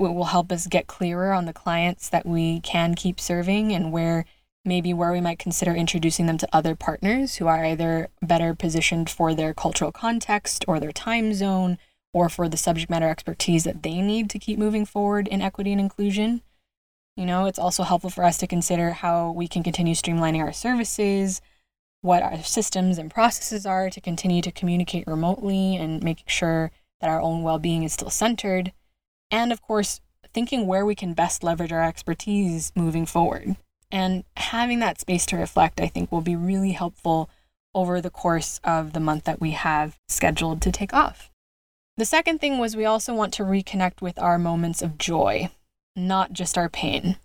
It 0.00 0.14
will 0.14 0.24
help 0.24 0.50
us 0.50 0.66
get 0.66 0.88
clearer 0.88 1.32
on 1.32 1.44
the 1.44 1.52
clients 1.52 2.08
that 2.08 2.26
we 2.26 2.60
can 2.60 2.96
keep 2.96 3.20
serving 3.20 3.72
and 3.72 3.92
where 3.92 4.24
maybe 4.64 4.94
where 4.94 5.12
we 5.12 5.20
might 5.20 5.38
consider 5.38 5.74
introducing 5.74 6.26
them 6.26 6.38
to 6.38 6.48
other 6.52 6.74
partners 6.74 7.36
who 7.36 7.46
are 7.46 7.64
either 7.64 8.08
better 8.20 8.54
positioned 8.54 9.10
for 9.10 9.34
their 9.34 9.52
cultural 9.52 9.92
context 9.92 10.64
or 10.68 10.78
their 10.78 10.92
time 10.92 11.34
zone 11.34 11.78
or 12.14 12.28
for 12.28 12.48
the 12.48 12.56
subject 12.56 12.90
matter 12.90 13.08
expertise 13.08 13.64
that 13.64 13.82
they 13.82 14.00
need 14.00 14.30
to 14.30 14.38
keep 14.38 14.58
moving 14.58 14.84
forward 14.84 15.26
in 15.28 15.42
equity 15.42 15.72
and 15.72 15.80
inclusion. 15.80 16.42
You 17.16 17.26
know, 17.26 17.46
it's 17.46 17.58
also 17.58 17.82
helpful 17.82 18.10
for 18.10 18.24
us 18.24 18.38
to 18.38 18.46
consider 18.46 18.92
how 18.92 19.32
we 19.32 19.48
can 19.48 19.62
continue 19.62 19.94
streamlining 19.94 20.42
our 20.42 20.52
services, 20.52 21.40
what 22.00 22.22
our 22.22 22.42
systems 22.42 22.98
and 22.98 23.10
processes 23.10 23.66
are 23.66 23.90
to 23.90 24.00
continue 24.00 24.42
to 24.42 24.52
communicate 24.52 25.06
remotely 25.06 25.76
and 25.76 26.02
making 26.02 26.26
sure 26.26 26.70
that 27.00 27.10
our 27.10 27.20
own 27.20 27.42
well 27.42 27.58
being 27.58 27.82
is 27.82 27.92
still 27.92 28.10
centered. 28.10 28.72
And 29.30 29.52
of 29.52 29.60
course, 29.62 30.00
thinking 30.32 30.66
where 30.66 30.86
we 30.86 30.94
can 30.94 31.14
best 31.14 31.42
leverage 31.42 31.72
our 31.72 31.82
expertise 31.82 32.72
moving 32.74 33.06
forward. 33.06 33.56
And 33.92 34.24
having 34.38 34.80
that 34.80 35.00
space 35.00 35.26
to 35.26 35.36
reflect, 35.36 35.80
I 35.80 35.86
think, 35.86 36.10
will 36.10 36.22
be 36.22 36.34
really 36.34 36.72
helpful 36.72 37.28
over 37.74 38.00
the 38.00 38.10
course 38.10 38.58
of 38.64 38.94
the 38.94 39.00
month 39.00 39.24
that 39.24 39.40
we 39.40 39.52
have 39.52 39.98
scheduled 40.08 40.62
to 40.62 40.72
take 40.72 40.94
off. 40.94 41.30
The 41.98 42.06
second 42.06 42.40
thing 42.40 42.58
was 42.58 42.74
we 42.74 42.86
also 42.86 43.14
want 43.14 43.34
to 43.34 43.44
reconnect 43.44 44.00
with 44.00 44.18
our 44.18 44.38
moments 44.38 44.80
of 44.80 44.96
joy, 44.96 45.50
not 45.94 46.32
just 46.32 46.56
our 46.56 46.70
pain. 46.70 47.16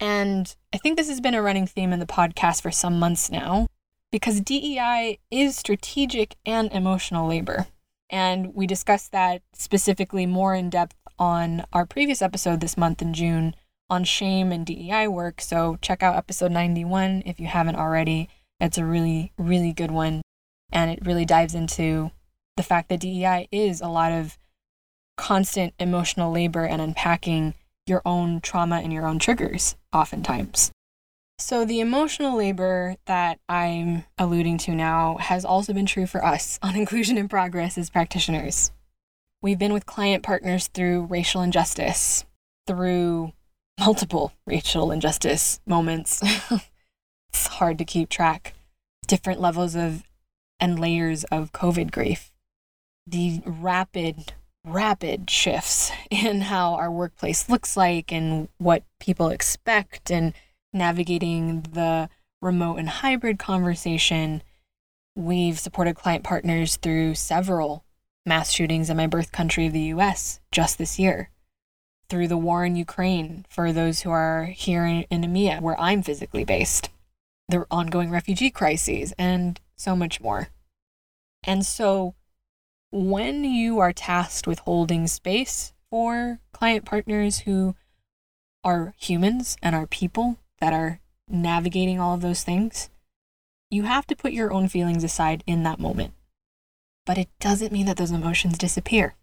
And 0.00 0.54
I 0.72 0.78
think 0.78 0.96
this 0.96 1.08
has 1.08 1.20
been 1.20 1.34
a 1.34 1.42
running 1.42 1.66
theme 1.66 1.92
in 1.92 2.00
the 2.00 2.06
podcast 2.06 2.62
for 2.62 2.70
some 2.70 2.98
months 2.98 3.30
now 3.30 3.68
because 4.10 4.40
DEI 4.40 5.18
is 5.30 5.56
strategic 5.56 6.36
and 6.46 6.72
emotional 6.72 7.28
labor. 7.28 7.66
And 8.08 8.54
we 8.54 8.66
discussed 8.66 9.12
that 9.12 9.42
specifically 9.52 10.24
more 10.24 10.54
in 10.54 10.70
depth 10.70 10.96
on 11.18 11.64
our 11.72 11.84
previous 11.84 12.22
episode 12.22 12.60
this 12.60 12.76
month 12.76 13.02
in 13.02 13.12
June 13.12 13.54
on 13.94 14.04
shame 14.04 14.52
and 14.52 14.66
DEI 14.66 15.08
work. 15.08 15.40
So 15.40 15.78
check 15.80 16.02
out 16.02 16.16
episode 16.16 16.50
91 16.50 17.22
if 17.24 17.38
you 17.38 17.46
haven't 17.46 17.76
already. 17.76 18.28
It's 18.60 18.76
a 18.76 18.84
really, 18.84 19.32
really 19.38 19.72
good 19.72 19.90
one. 19.90 20.20
And 20.72 20.90
it 20.90 21.06
really 21.06 21.24
dives 21.24 21.54
into 21.54 22.10
the 22.56 22.62
fact 22.62 22.88
that 22.88 23.00
DEI 23.00 23.48
is 23.52 23.80
a 23.80 23.88
lot 23.88 24.12
of 24.12 24.36
constant 25.16 25.74
emotional 25.78 26.32
labor 26.32 26.64
and 26.64 26.82
unpacking 26.82 27.54
your 27.86 28.02
own 28.04 28.40
trauma 28.40 28.76
and 28.76 28.92
your 28.92 29.06
own 29.06 29.18
triggers, 29.18 29.76
oftentimes. 29.92 30.72
So, 31.38 31.64
the 31.64 31.80
emotional 31.80 32.36
labor 32.36 32.96
that 33.06 33.38
I'm 33.48 34.04
alluding 34.18 34.58
to 34.58 34.74
now 34.74 35.18
has 35.18 35.44
also 35.44 35.72
been 35.72 35.86
true 35.86 36.06
for 36.06 36.24
us 36.24 36.58
on 36.62 36.76
Inclusion 36.76 37.18
in 37.18 37.28
Progress 37.28 37.76
as 37.76 37.90
practitioners. 37.90 38.72
We've 39.42 39.58
been 39.58 39.72
with 39.72 39.86
client 39.86 40.22
partners 40.22 40.68
through 40.68 41.04
racial 41.04 41.42
injustice, 41.42 42.24
through 42.66 43.32
multiple 43.78 44.32
racial 44.46 44.90
injustice 44.90 45.60
moments. 45.66 46.22
it's 47.28 47.46
hard 47.46 47.78
to 47.78 47.84
keep 47.84 48.08
track. 48.08 48.54
Different 49.06 49.40
levels 49.40 49.74
of 49.74 50.04
and 50.60 50.78
layers 50.78 51.24
of 51.24 51.52
COVID 51.52 51.90
grief. 51.90 52.32
The 53.06 53.42
rapid, 53.44 54.32
rapid 54.64 55.28
shifts 55.28 55.90
in 56.10 56.42
how 56.42 56.74
our 56.74 56.90
workplace 56.90 57.48
looks 57.48 57.76
like 57.76 58.12
and 58.12 58.48
what 58.58 58.84
people 59.00 59.28
expect, 59.28 60.10
and 60.10 60.32
navigating 60.72 61.62
the 61.72 62.08
remote 62.40 62.76
and 62.76 62.88
hybrid 62.88 63.38
conversation. 63.38 64.42
We've 65.16 65.58
supported 65.58 65.94
client 65.94 66.24
partners 66.24 66.76
through 66.76 67.14
several 67.14 67.84
mass 68.26 68.50
shootings 68.50 68.88
in 68.88 68.96
my 68.96 69.06
birth 69.06 69.32
country 69.32 69.66
of 69.66 69.72
the 69.72 69.80
US 69.80 70.40
just 70.50 70.78
this 70.78 70.98
year 70.98 71.30
through 72.08 72.28
the 72.28 72.36
war 72.36 72.64
in 72.64 72.76
Ukraine 72.76 73.46
for 73.48 73.72
those 73.72 74.02
who 74.02 74.10
are 74.10 74.46
here 74.46 74.84
in, 74.84 75.02
in 75.10 75.22
EMEA, 75.22 75.60
where 75.60 75.78
I'm 75.80 76.02
physically 76.02 76.44
based, 76.44 76.90
the 77.48 77.66
ongoing 77.70 78.10
refugee 78.10 78.50
crises, 78.50 79.12
and 79.18 79.60
so 79.76 79.96
much 79.96 80.20
more. 80.20 80.48
And 81.42 81.64
so, 81.64 82.14
when 82.90 83.44
you 83.44 83.78
are 83.80 83.92
tasked 83.92 84.46
with 84.46 84.60
holding 84.60 85.06
space 85.06 85.72
for 85.90 86.40
client 86.52 86.84
partners 86.84 87.40
who 87.40 87.74
are 88.62 88.94
humans 88.96 89.56
and 89.62 89.74
are 89.74 89.86
people 89.86 90.38
that 90.60 90.72
are 90.72 91.00
navigating 91.28 92.00
all 92.00 92.14
of 92.14 92.20
those 92.20 92.42
things, 92.42 92.88
you 93.70 93.82
have 93.82 94.06
to 94.06 94.16
put 94.16 94.32
your 94.32 94.52
own 94.52 94.68
feelings 94.68 95.04
aside 95.04 95.42
in 95.46 95.62
that 95.64 95.80
moment. 95.80 96.14
But 97.04 97.18
it 97.18 97.28
doesn't 97.40 97.72
mean 97.72 97.86
that 97.86 97.96
those 97.96 98.10
emotions 98.10 98.56
disappear 98.56 99.14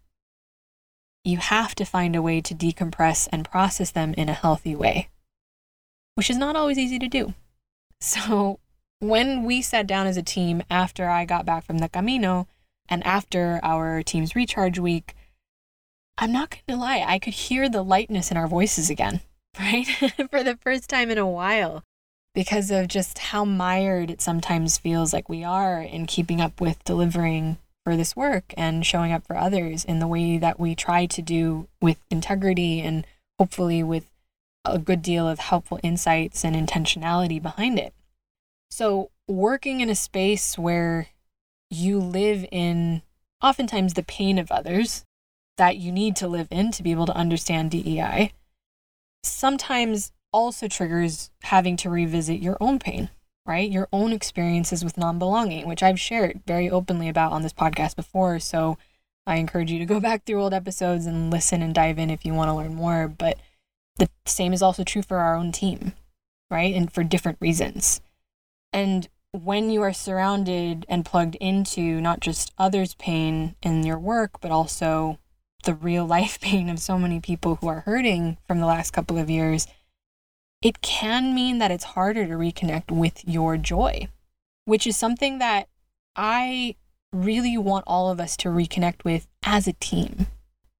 you 1.24 1.38
have 1.38 1.74
to 1.76 1.84
find 1.84 2.16
a 2.16 2.22
way 2.22 2.40
to 2.40 2.54
decompress 2.54 3.28
and 3.30 3.48
process 3.48 3.90
them 3.90 4.14
in 4.14 4.28
a 4.28 4.34
healthy 4.34 4.74
way, 4.74 5.08
which 6.14 6.30
is 6.30 6.36
not 6.36 6.56
always 6.56 6.78
easy 6.78 6.98
to 6.98 7.08
do. 7.08 7.34
So, 8.00 8.58
when 8.98 9.44
we 9.44 9.62
sat 9.62 9.86
down 9.86 10.06
as 10.06 10.16
a 10.16 10.22
team 10.22 10.62
after 10.70 11.08
I 11.08 11.24
got 11.24 11.46
back 11.46 11.64
from 11.64 11.78
the 11.78 11.88
Camino 11.88 12.48
and 12.88 13.04
after 13.06 13.60
our 13.62 14.02
team's 14.02 14.34
recharge 14.34 14.78
week, 14.78 15.14
I'm 16.18 16.32
not 16.32 16.50
going 16.50 16.62
to 16.68 16.76
lie, 16.76 17.04
I 17.06 17.18
could 17.18 17.34
hear 17.34 17.68
the 17.68 17.82
lightness 17.82 18.30
in 18.30 18.36
our 18.36 18.48
voices 18.48 18.90
again, 18.90 19.20
right? 19.58 19.86
For 20.30 20.42
the 20.42 20.58
first 20.62 20.88
time 20.88 21.10
in 21.10 21.18
a 21.18 21.28
while, 21.28 21.84
because 22.34 22.70
of 22.70 22.88
just 22.88 23.18
how 23.18 23.44
mired 23.44 24.10
it 24.10 24.20
sometimes 24.20 24.78
feels 24.78 25.12
like 25.12 25.28
we 25.28 25.44
are 25.44 25.80
in 25.80 26.06
keeping 26.06 26.40
up 26.40 26.60
with 26.60 26.82
delivering 26.84 27.58
for 27.84 27.96
this 27.96 28.14
work 28.14 28.54
and 28.56 28.86
showing 28.86 29.12
up 29.12 29.26
for 29.26 29.36
others 29.36 29.84
in 29.84 29.98
the 29.98 30.06
way 30.06 30.38
that 30.38 30.60
we 30.60 30.74
try 30.74 31.06
to 31.06 31.22
do 31.22 31.68
with 31.80 31.98
integrity 32.10 32.80
and 32.80 33.06
hopefully 33.38 33.82
with 33.82 34.10
a 34.64 34.78
good 34.78 35.02
deal 35.02 35.28
of 35.28 35.38
helpful 35.38 35.80
insights 35.82 36.44
and 36.44 36.54
intentionality 36.54 37.42
behind 37.42 37.78
it. 37.78 37.92
So, 38.70 39.10
working 39.28 39.80
in 39.80 39.90
a 39.90 39.94
space 39.94 40.56
where 40.56 41.08
you 41.70 41.98
live 41.98 42.46
in 42.52 43.02
oftentimes 43.42 43.94
the 43.94 44.02
pain 44.02 44.38
of 44.38 44.50
others 44.50 45.04
that 45.58 45.76
you 45.76 45.90
need 45.92 46.16
to 46.16 46.28
live 46.28 46.48
in 46.50 46.70
to 46.72 46.82
be 46.82 46.90
able 46.90 47.06
to 47.06 47.16
understand 47.16 47.70
DEI 47.70 48.32
sometimes 49.22 50.12
also 50.32 50.68
triggers 50.68 51.30
having 51.42 51.76
to 51.76 51.90
revisit 51.90 52.40
your 52.40 52.56
own 52.60 52.78
pain 52.78 53.10
right? 53.46 53.70
Your 53.70 53.88
own 53.92 54.12
experiences 54.12 54.84
with 54.84 54.98
non 54.98 55.18
belonging, 55.18 55.66
which 55.66 55.82
I've 55.82 56.00
shared 56.00 56.42
very 56.46 56.70
openly 56.70 57.08
about 57.08 57.32
on 57.32 57.42
this 57.42 57.52
podcast 57.52 57.96
before. 57.96 58.38
So 58.38 58.78
I 59.26 59.36
encourage 59.36 59.70
you 59.70 59.78
to 59.78 59.86
go 59.86 60.00
back 60.08 60.24
through 60.24 60.42
old 60.42 60.54
episodes 60.54 61.06
and 61.06 61.30
listen 61.30 61.62
and 61.62 61.74
dive 61.74 61.98
in 61.98 62.10
if 62.10 62.24
you 62.24 62.34
want 62.34 62.48
to 62.48 62.54
learn 62.54 62.74
more. 62.74 63.08
But 63.08 63.38
the 63.96 64.08
same 64.26 64.52
is 64.52 64.62
also 64.62 64.84
true 64.84 65.02
for 65.02 65.18
our 65.18 65.34
own 65.34 65.52
team, 65.52 65.92
right? 66.50 66.74
And 66.74 66.92
for 66.92 67.04
different 67.04 67.38
reasons. 67.40 68.00
And 68.72 69.08
when 69.32 69.70
you 69.70 69.82
are 69.82 69.92
surrounded 69.92 70.84
and 70.88 71.04
plugged 71.04 71.36
into 71.36 72.00
not 72.00 72.20
just 72.20 72.52
others' 72.58 72.94
pain 72.94 73.54
in 73.62 73.82
your 73.82 73.98
work, 73.98 74.40
but 74.40 74.50
also 74.50 75.18
the 75.64 75.74
real 75.74 76.04
life 76.16 76.40
pain 76.40 76.68
of 76.68 76.78
so 76.78 76.98
many 76.98 77.20
people 77.20 77.56
who 77.56 77.68
are 77.68 77.80
hurting 77.80 78.38
from 78.46 78.60
the 78.60 78.66
last 78.66 78.92
couple 78.92 79.18
of 79.18 79.30
years, 79.30 79.66
it 80.62 80.80
can 80.80 81.34
mean 81.34 81.58
that 81.58 81.72
it's 81.72 81.84
harder 81.84 82.26
to 82.26 82.34
reconnect 82.34 82.90
with 82.90 83.26
your 83.28 83.56
joy, 83.56 84.08
which 84.64 84.86
is 84.86 84.96
something 84.96 85.38
that 85.38 85.68
I 86.14 86.76
really 87.12 87.58
want 87.58 87.84
all 87.86 88.10
of 88.10 88.20
us 88.20 88.36
to 88.38 88.48
reconnect 88.48 89.04
with 89.04 89.26
as 89.42 89.66
a 89.66 89.72
team, 89.74 90.28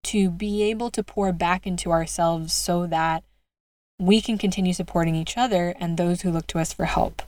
to 0.05 0.31
be 0.31 0.63
able 0.63 0.91
to 0.93 1.03
pour 1.03 1.33
back 1.33 1.67
into 1.67 1.91
ourselves 1.91 2.53
so 2.55 2.87
that 2.87 3.25
we 3.99 4.21
can 4.21 4.39
continue 4.39 4.73
supporting 4.73 5.17
each 5.17 5.37
other 5.37 5.75
and 5.79 5.97
those 5.97 6.23
who 6.23 6.31
look 6.31 6.47
to 6.49 6.59
us 6.59 6.73
for 6.73 6.85
help. 6.85 7.23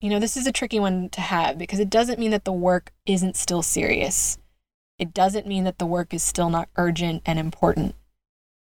You 0.00 0.10
know, 0.10 0.18
this 0.18 0.36
is 0.36 0.46
a 0.46 0.52
tricky 0.52 0.80
one 0.80 1.08
to 1.10 1.20
have 1.20 1.56
because 1.56 1.78
it 1.78 1.88
doesn't 1.88 2.18
mean 2.18 2.32
that 2.32 2.44
the 2.44 2.52
work 2.52 2.92
isn't 3.06 3.36
still 3.36 3.62
serious. 3.62 4.38
It 4.98 5.14
doesn't 5.14 5.46
mean 5.46 5.64
that 5.64 5.78
the 5.78 5.86
work 5.86 6.12
is 6.12 6.22
still 6.22 6.50
not 6.50 6.68
urgent 6.76 7.22
and 7.24 7.38
important 7.38 7.94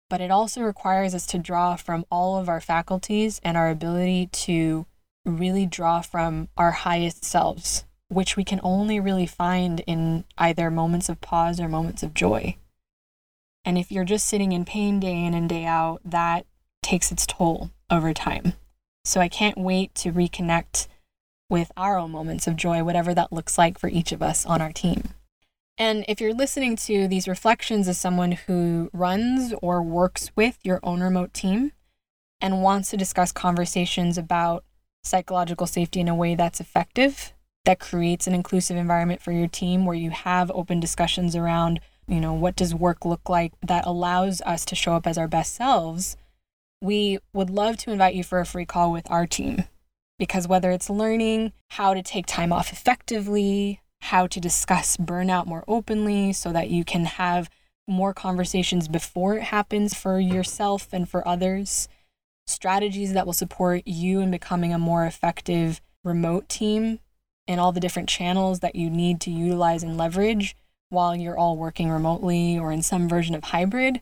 but 0.08 0.20
it 0.20 0.30
also 0.30 0.62
requires 0.62 1.14
us 1.14 1.26
to 1.26 1.38
draw 1.38 1.76
from 1.76 2.04
all 2.10 2.38
of 2.38 2.48
our 2.48 2.60
faculties 2.60 3.40
and 3.42 3.56
our 3.56 3.70
ability 3.70 4.28
to 4.32 4.86
really 5.24 5.66
draw 5.66 6.00
from 6.00 6.48
our 6.56 6.70
highest 6.70 7.24
selves, 7.24 7.84
which 8.08 8.36
we 8.36 8.44
can 8.44 8.60
only 8.62 9.00
really 9.00 9.26
find 9.26 9.80
in 9.86 10.24
either 10.38 10.70
moments 10.70 11.08
of 11.08 11.20
pause 11.20 11.60
or 11.60 11.68
moments 11.68 12.02
of 12.02 12.14
joy. 12.14 12.56
And 13.64 13.76
if 13.76 13.90
you're 13.90 14.04
just 14.04 14.28
sitting 14.28 14.52
in 14.52 14.64
pain 14.64 15.00
day 15.00 15.24
in 15.24 15.34
and 15.34 15.48
day 15.48 15.64
out, 15.64 16.00
that 16.04 16.46
takes 16.82 17.10
its 17.10 17.26
toll 17.26 17.70
over 17.90 18.14
time. 18.14 18.52
So 19.04 19.20
I 19.20 19.28
can't 19.28 19.58
wait 19.58 19.94
to 19.96 20.12
reconnect 20.12 20.86
with 21.50 21.72
our 21.76 21.96
own 21.96 22.12
moments 22.12 22.46
of 22.46 22.56
joy, 22.56 22.84
whatever 22.84 23.12
that 23.14 23.32
looks 23.32 23.58
like 23.58 23.78
for 23.78 23.88
each 23.88 24.12
of 24.12 24.22
us 24.22 24.46
on 24.46 24.60
our 24.60 24.72
team. 24.72 25.10
And 25.78 26.04
if 26.08 26.20
you're 26.20 26.34
listening 26.34 26.76
to 26.76 27.06
these 27.06 27.28
reflections 27.28 27.86
as 27.86 27.98
someone 27.98 28.32
who 28.32 28.88
runs 28.92 29.52
or 29.60 29.82
works 29.82 30.30
with 30.34 30.58
your 30.62 30.80
own 30.82 31.02
remote 31.02 31.34
team 31.34 31.72
and 32.40 32.62
wants 32.62 32.90
to 32.90 32.96
discuss 32.96 33.30
conversations 33.30 34.16
about 34.16 34.64
psychological 35.04 35.66
safety 35.66 36.00
in 36.00 36.08
a 36.08 36.14
way 36.14 36.34
that's 36.34 36.60
effective, 36.60 37.34
that 37.66 37.78
creates 37.78 38.26
an 38.26 38.34
inclusive 38.34 38.76
environment 38.76 39.20
for 39.20 39.32
your 39.32 39.48
team 39.48 39.84
where 39.84 39.96
you 39.96 40.10
have 40.10 40.50
open 40.52 40.80
discussions 40.80 41.36
around, 41.36 41.80
you 42.06 42.20
know, 42.20 42.32
what 42.32 42.56
does 42.56 42.74
work 42.74 43.04
look 43.04 43.28
like 43.28 43.52
that 43.60 43.84
allows 43.84 44.40
us 44.42 44.64
to 44.64 44.74
show 44.74 44.94
up 44.94 45.06
as 45.06 45.18
our 45.18 45.28
best 45.28 45.54
selves, 45.54 46.16
we 46.80 47.18
would 47.32 47.50
love 47.50 47.76
to 47.78 47.90
invite 47.90 48.14
you 48.14 48.24
for 48.24 48.40
a 48.40 48.46
free 48.46 48.64
call 48.64 48.92
with 48.92 49.10
our 49.10 49.26
team. 49.26 49.64
Because 50.18 50.48
whether 50.48 50.70
it's 50.70 50.88
learning 50.88 51.52
how 51.70 51.92
to 51.92 52.02
take 52.02 52.24
time 52.24 52.52
off 52.52 52.72
effectively, 52.72 53.82
how 54.06 54.26
to 54.26 54.40
discuss 54.40 54.96
burnout 54.96 55.46
more 55.46 55.64
openly 55.66 56.32
so 56.32 56.52
that 56.52 56.70
you 56.70 56.84
can 56.84 57.04
have 57.04 57.50
more 57.88 58.14
conversations 58.14 58.88
before 58.88 59.36
it 59.36 59.44
happens 59.44 59.94
for 59.94 60.20
yourself 60.20 60.88
and 60.92 61.08
for 61.08 61.26
others, 61.26 61.88
strategies 62.46 63.12
that 63.12 63.26
will 63.26 63.32
support 63.32 63.82
you 63.84 64.20
in 64.20 64.30
becoming 64.30 64.72
a 64.72 64.78
more 64.78 65.04
effective 65.04 65.80
remote 66.04 66.48
team 66.48 67.00
and 67.48 67.60
all 67.60 67.72
the 67.72 67.80
different 67.80 68.08
channels 68.08 68.60
that 68.60 68.76
you 68.76 68.90
need 68.90 69.20
to 69.20 69.30
utilize 69.30 69.82
and 69.82 69.96
leverage 69.96 70.56
while 70.88 71.14
you're 71.14 71.38
all 71.38 71.56
working 71.56 71.90
remotely 71.90 72.58
or 72.58 72.70
in 72.72 72.82
some 72.82 73.08
version 73.08 73.34
of 73.34 73.44
hybrid. 73.44 74.00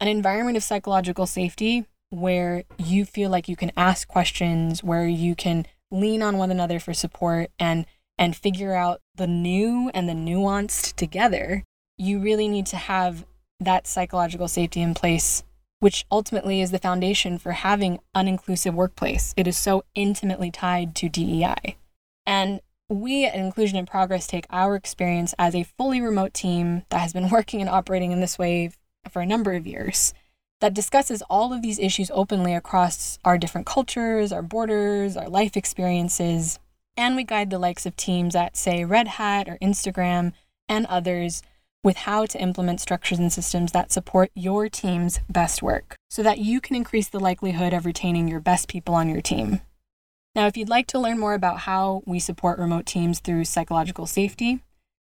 An 0.00 0.08
environment 0.08 0.56
of 0.56 0.62
psychological 0.62 1.26
safety 1.26 1.86
where 2.10 2.64
you 2.78 3.04
feel 3.04 3.30
like 3.30 3.48
you 3.48 3.56
can 3.56 3.72
ask 3.76 4.06
questions, 4.06 4.82
where 4.84 5.06
you 5.06 5.34
can 5.34 5.66
lean 5.90 6.22
on 6.22 6.38
one 6.38 6.50
another 6.50 6.78
for 6.78 6.94
support 6.94 7.50
and 7.58 7.86
and 8.18 8.36
figure 8.36 8.74
out 8.74 9.00
the 9.16 9.26
new 9.26 9.90
and 9.94 10.08
the 10.08 10.12
nuanced 10.12 10.94
together, 10.94 11.64
you 11.96 12.18
really 12.18 12.48
need 12.48 12.66
to 12.66 12.76
have 12.76 13.26
that 13.60 13.86
psychological 13.86 14.48
safety 14.48 14.80
in 14.80 14.94
place, 14.94 15.42
which 15.80 16.04
ultimately 16.10 16.60
is 16.60 16.70
the 16.70 16.78
foundation 16.78 17.38
for 17.38 17.52
having 17.52 18.00
an 18.14 18.28
inclusive 18.28 18.74
workplace. 18.74 19.34
It 19.36 19.46
is 19.46 19.56
so 19.56 19.84
intimately 19.94 20.50
tied 20.50 20.94
to 20.96 21.08
DEI. 21.08 21.76
And 22.26 22.60
we 22.88 23.24
at 23.24 23.34
Inclusion 23.34 23.78
in 23.78 23.86
Progress 23.86 24.26
take 24.26 24.46
our 24.50 24.76
experience 24.76 25.34
as 25.38 25.54
a 25.54 25.62
fully 25.62 26.00
remote 26.00 26.34
team 26.34 26.82
that 26.90 27.00
has 27.00 27.12
been 27.12 27.30
working 27.30 27.60
and 27.60 27.70
operating 27.70 28.12
in 28.12 28.20
this 28.20 28.38
way 28.38 28.70
for 29.10 29.22
a 29.22 29.26
number 29.26 29.52
of 29.52 29.66
years 29.66 30.14
that 30.60 30.74
discusses 30.74 31.22
all 31.28 31.52
of 31.52 31.62
these 31.62 31.78
issues 31.78 32.10
openly 32.14 32.54
across 32.54 33.18
our 33.24 33.36
different 33.36 33.66
cultures, 33.66 34.32
our 34.32 34.42
borders, 34.42 35.16
our 35.16 35.28
life 35.28 35.56
experiences. 35.56 36.58
And 36.96 37.16
we 37.16 37.24
guide 37.24 37.50
the 37.50 37.58
likes 37.58 37.86
of 37.86 37.96
teams 37.96 38.34
at, 38.36 38.56
say, 38.56 38.84
Red 38.84 39.08
Hat 39.08 39.48
or 39.48 39.58
Instagram 39.60 40.32
and 40.68 40.86
others 40.86 41.42
with 41.82 41.98
how 41.98 42.24
to 42.26 42.40
implement 42.40 42.80
structures 42.80 43.18
and 43.18 43.32
systems 43.32 43.72
that 43.72 43.92
support 43.92 44.30
your 44.34 44.68
team's 44.68 45.20
best 45.28 45.62
work 45.62 45.96
so 46.08 46.22
that 46.22 46.38
you 46.38 46.60
can 46.60 46.76
increase 46.76 47.08
the 47.08 47.20
likelihood 47.20 47.72
of 47.72 47.84
retaining 47.84 48.28
your 48.28 48.40
best 48.40 48.68
people 48.68 48.94
on 48.94 49.10
your 49.10 49.20
team. 49.20 49.60
Now, 50.34 50.46
if 50.46 50.56
you'd 50.56 50.68
like 50.68 50.86
to 50.88 50.98
learn 50.98 51.18
more 51.18 51.34
about 51.34 51.60
how 51.60 52.02
we 52.06 52.18
support 52.18 52.58
remote 52.58 52.86
teams 52.86 53.20
through 53.20 53.44
psychological 53.44 54.06
safety, 54.06 54.60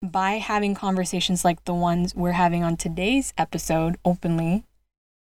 by 0.03 0.33
having 0.33 0.75
conversations 0.75 1.43
like 1.43 1.63
the 1.65 1.73
ones 1.73 2.13
we're 2.13 2.33
having 2.33 2.63
on 2.63 2.77
today's 2.77 3.33
episode 3.37 3.97
openly 4.05 4.63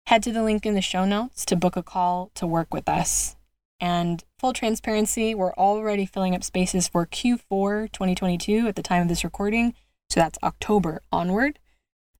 Head 0.09 0.23
to 0.23 0.31
the 0.31 0.41
link 0.41 0.65
in 0.65 0.73
the 0.73 0.81
show 0.81 1.05
notes 1.05 1.45
to 1.45 1.55
book 1.55 1.75
a 1.75 1.83
call 1.83 2.31
to 2.33 2.47
work 2.47 2.73
with 2.73 2.89
us. 2.89 3.35
And 3.79 4.23
full 4.37 4.53
transparency, 4.53 5.33
we're 5.33 5.53
already 5.53 6.05
filling 6.05 6.35
up 6.35 6.43
spaces 6.43 6.87
for 6.87 7.05
Q4 7.05 7.91
2022 7.91 8.67
at 8.67 8.75
the 8.75 8.83
time 8.83 9.03
of 9.03 9.07
this 9.07 9.23
recording. 9.23 9.73
So 10.09 10.19
that's 10.19 10.39
October 10.43 11.01
onward. 11.11 11.59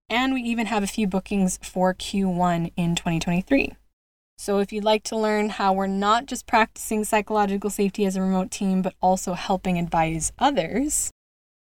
And 0.10 0.34
we 0.34 0.42
even 0.42 0.68
have 0.68 0.84
a 0.84 0.88
few 0.88 1.08
bookings 1.08 1.60
for 1.62 1.94
Q1 1.94 2.72
in 2.76 2.96
2023. 2.96 3.76
So 4.38 4.60
if 4.60 4.72
you'd 4.72 4.86
like 4.86 5.04
to 5.04 5.18
learn 5.18 5.50
how 5.50 5.74
we're 5.74 5.88
not 5.88 6.26
just 6.26 6.48
practicing 6.48 7.04
psychological 7.04 7.70
safety 7.70 8.06
as 8.06 8.16
a 8.16 8.22
remote 8.22 8.52
team, 8.52 8.82
but 8.82 8.96
also 9.02 9.34
helping 9.34 9.78
advise 9.78 10.32
others, 10.40 11.12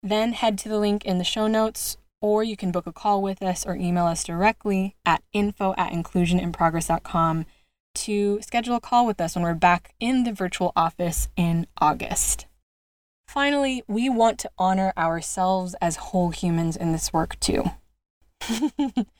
then 0.02 0.32
head 0.32 0.58
to 0.58 0.68
the 0.68 0.78
link 0.78 1.04
in 1.04 1.18
the 1.18 1.24
show 1.24 1.48
notes 1.48 1.96
or 2.20 2.44
you 2.44 2.56
can 2.56 2.70
book 2.70 2.86
a 2.86 2.92
call 2.92 3.20
with 3.20 3.42
us 3.42 3.66
or 3.66 3.74
email 3.74 4.06
us 4.06 4.24
directly 4.24 4.94
at 5.04 5.22
info 5.32 5.74
at 5.76 5.92
inclusioninprogress.com 5.92 7.46
to 7.94 8.40
schedule 8.42 8.76
a 8.76 8.80
call 8.80 9.06
with 9.06 9.20
us 9.20 9.34
when 9.34 9.44
we're 9.44 9.54
back 9.54 9.94
in 10.00 10.24
the 10.24 10.32
virtual 10.32 10.72
office 10.74 11.28
in 11.36 11.66
August. 11.78 12.46
Finally, 13.26 13.82
we 13.88 14.08
want 14.08 14.38
to 14.38 14.50
honor 14.58 14.92
ourselves 14.96 15.74
as 15.80 15.96
whole 15.96 16.30
humans 16.30 16.76
in 16.76 16.92
this 16.92 17.12
work 17.12 17.38
too. 17.40 17.64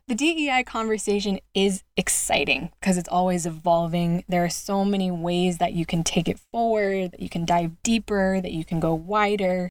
the 0.09 0.15
DEI 0.15 0.65
conversation 0.65 1.39
is 1.55 1.83
exciting 1.97 2.71
because 2.81 2.99
it's 2.99 3.09
always 3.09 3.47
evolving. 3.47 4.25
There 4.29 4.45
are 4.45 4.51
so 4.51 4.85
many 4.85 5.11
ways 5.11 5.59
that 5.59 5.73
you 5.73 5.87
can 5.87 6.03
take 6.03 6.29
it 6.29 6.41
forward, 6.51 7.13
that 7.13 7.21
you 7.21 7.29
can 7.29 7.45
dive 7.45 7.83
deeper, 7.83 8.41
that 8.41 8.53
you 8.53 8.65
can 8.65 8.81
go 8.81 8.95
wider. 8.95 9.69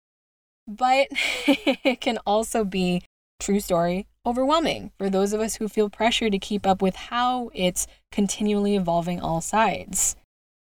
But 0.67 1.07
it 1.47 1.99
can 2.01 2.17
also 2.25 2.63
be 2.63 3.03
true 3.39 3.59
story, 3.59 4.07
overwhelming 4.25 4.91
for 4.97 5.09
those 5.09 5.33
of 5.33 5.41
us 5.41 5.55
who 5.55 5.67
feel 5.67 5.89
pressure 5.89 6.29
to 6.29 6.37
keep 6.37 6.65
up 6.65 6.81
with 6.81 6.95
how 6.95 7.49
it's 7.53 7.87
continually 8.11 8.75
evolving 8.75 9.19
all 9.19 9.41
sides. 9.41 10.15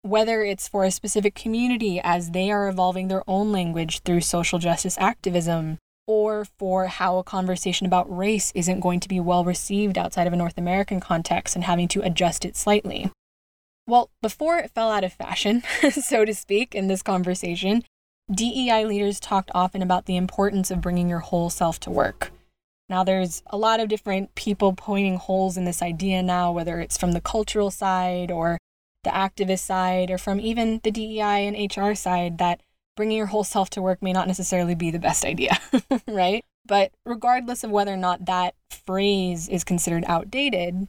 Whether 0.02 0.44
it's 0.44 0.68
for 0.68 0.86
a 0.86 0.92
specific 0.92 1.36
community 1.36 2.00
as 2.02 2.32
they 2.32 2.52
are 2.52 2.70
evolving 2.70 3.08
their 3.08 3.24
own 3.28 3.52
language 3.52 4.02
through 4.04 4.22
social 4.22 4.60
justice 4.60 4.98
activism, 4.98 5.78
or 6.08 6.46
for 6.58 6.88
how 6.88 7.18
a 7.18 7.24
conversation 7.24 7.86
about 7.86 8.16
race 8.16 8.52
isn't 8.56 8.80
going 8.80 9.00
to 9.00 9.08
be 9.08 9.20
well 9.20 9.44
received 9.44 9.98
outside 9.98 10.26
of 10.26 10.34
a 10.34 10.38
North 10.38 10.58
American 10.58 11.00
context 11.00 11.56
and 11.56 11.66
having 11.66 11.88
to 11.88 12.02
adjust 12.02 12.46
it 12.46 12.56
slightly. 12.56 13.12
Well, 13.86 14.10
before 14.22 14.58
it 14.58 14.72
fell 14.72 14.90
out 14.92 15.04
of 15.04 15.14
fashion, 15.14 15.64
so 15.92 16.24
to 16.24 16.34
speak, 16.34 16.74
in 16.74 16.88
this 16.88 17.02
conversation, 17.02 17.84
DEI 18.32 18.86
leaders 18.86 19.20
talked 19.20 19.52
often 19.54 19.82
about 19.82 20.06
the 20.06 20.16
importance 20.16 20.72
of 20.72 20.82
bringing 20.82 21.10
your 21.10 21.20
whole 21.20 21.50
self 21.50 21.80
to 21.82 21.92
work. 21.92 22.32
Now, 22.90 23.04
there's 23.04 23.44
a 23.48 23.58
lot 23.58 23.80
of 23.80 23.88
different 23.88 24.34
people 24.34 24.74
pointing 24.74 25.18
holes 25.18 25.58
in 25.58 25.66
this 25.66 25.82
idea 25.82 26.24
now, 26.24 26.52
whether 26.52 26.80
it's 26.80 26.98
from 26.98 27.12
the 27.12 27.22
cultural 27.22 27.70
side 27.70 28.32
or 28.32 28.58
the 29.04 29.12
activist 29.12 29.60
side 29.60 30.10
or 30.10 30.18
from 30.18 30.40
even 30.40 30.82
the 30.84 30.92
DEI 30.92 31.48
and 31.48 31.78
HR 31.78 31.94
side, 31.94 32.40
that 32.40 32.62
bringing 32.96 33.18
your 33.18 33.28
whole 33.28 33.44
self 33.44 33.70
to 33.70 33.82
work 33.82 34.02
may 34.02 34.12
not 34.12 34.28
necessarily 34.28 34.76
be 34.76 34.90
the 34.90 35.00
best 35.00 35.24
idea, 35.24 35.58
right? 36.08 36.44
But 36.66 36.92
regardless 37.06 37.64
of 37.64 37.72
whether 37.72 37.94
or 37.94 37.98
not 37.98 38.26
that 38.26 38.56
phrase 38.70 39.48
is 39.48 39.64
considered 39.64 40.04
outdated, 40.08 40.88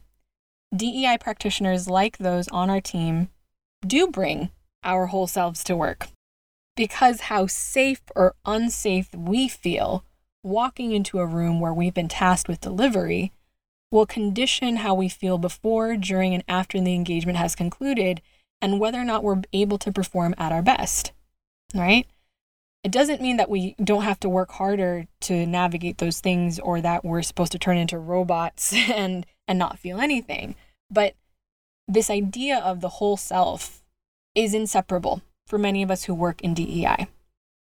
DEI 0.75 1.17
practitioners 1.19 1.87
like 1.87 2.17
those 2.17 2.47
on 2.47 2.69
our 2.69 2.81
team 2.81 3.29
do 3.85 4.07
bring 4.07 4.49
our 4.83 5.07
whole 5.07 5.27
selves 5.27 5.63
to 5.65 5.75
work. 5.75 6.07
Because 6.75 7.21
how 7.21 7.47
safe 7.47 8.01
or 8.15 8.35
unsafe 8.45 9.13
we 9.13 9.47
feel 9.47 10.03
walking 10.43 10.91
into 10.91 11.19
a 11.19 11.25
room 11.25 11.59
where 11.59 11.73
we've 11.73 11.93
been 11.93 12.07
tasked 12.07 12.47
with 12.47 12.61
delivery 12.61 13.31
will 13.91 14.05
condition 14.05 14.77
how 14.77 14.93
we 14.93 15.09
feel 15.09 15.37
before, 15.37 15.97
during, 15.97 16.33
and 16.33 16.43
after 16.47 16.79
the 16.79 16.95
engagement 16.95 17.37
has 17.37 17.55
concluded, 17.55 18.21
and 18.61 18.79
whether 18.79 18.99
or 18.99 19.03
not 19.03 19.23
we're 19.23 19.41
able 19.53 19.77
to 19.77 19.91
perform 19.91 20.33
at 20.37 20.51
our 20.51 20.61
best, 20.61 21.11
right? 21.73 22.07
It 22.83 22.91
doesn't 22.91 23.21
mean 23.21 23.37
that 23.37 23.49
we 23.49 23.75
don't 23.83 24.03
have 24.03 24.19
to 24.21 24.29
work 24.29 24.51
harder 24.53 25.05
to 25.21 25.45
navigate 25.45 25.99
those 25.99 26.19
things 26.19 26.57
or 26.59 26.81
that 26.81 27.03
we're 27.03 27.21
supposed 27.21 27.51
to 27.51 27.59
turn 27.59 27.77
into 27.77 27.97
robots 27.97 28.73
and 28.89 29.25
and 29.47 29.59
not 29.59 29.79
feel 29.79 29.99
anything. 29.99 30.55
But 30.89 31.15
this 31.87 32.09
idea 32.09 32.57
of 32.57 32.79
the 32.81 32.89
whole 32.89 33.17
self 33.17 33.83
is 34.33 34.53
inseparable 34.53 35.21
for 35.45 35.57
many 35.57 35.83
of 35.83 35.91
us 35.91 36.05
who 36.05 36.15
work 36.15 36.41
in 36.41 36.53
DEI. 36.53 37.07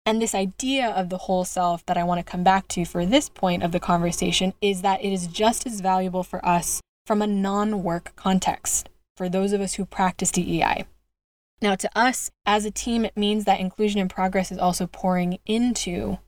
And 0.06 0.22
this 0.22 0.34
idea 0.34 0.90
of 0.90 1.10
the 1.10 1.18
whole 1.20 1.46
self 1.46 1.86
that 1.86 1.98
I 1.98 2.04
want 2.04 2.20
to 2.20 2.30
come 2.30 2.44
back 2.44 2.68
to 2.70 2.86
for 2.86 3.06
this 3.06 3.30
point 3.30 3.64
of 3.64 3.72
the 3.72 3.80
conversation 3.80 4.54
is 4.62 4.82
that 4.82 5.04
it 5.04 5.14
is 5.14 5.28
just 5.28 5.66
as 5.66 5.82
valuable 5.82 6.24
for 6.24 6.44
us 6.46 6.82
from 7.06 7.22
a 7.22 7.28
non 7.28 7.84
work 7.84 8.14
context, 8.16 8.90
for 9.18 9.30
those 9.30 9.54
of 9.54 9.62
us 9.62 9.76
who 9.76 9.86
practice 9.86 10.32
DEI. 10.32 10.86
Now, 11.62 11.76
to 11.76 11.90
us 11.96 12.32
as 12.46 12.66
a 12.66 12.72
team, 12.72 13.04
it 13.04 13.18
means 13.18 13.46
that 13.46 13.60
Inclusion 13.60 14.00
in 14.00 14.08
Progress 14.08 14.52
is 14.52 14.58
also 14.58 14.88
pouring 14.88 15.40
into 15.46 16.20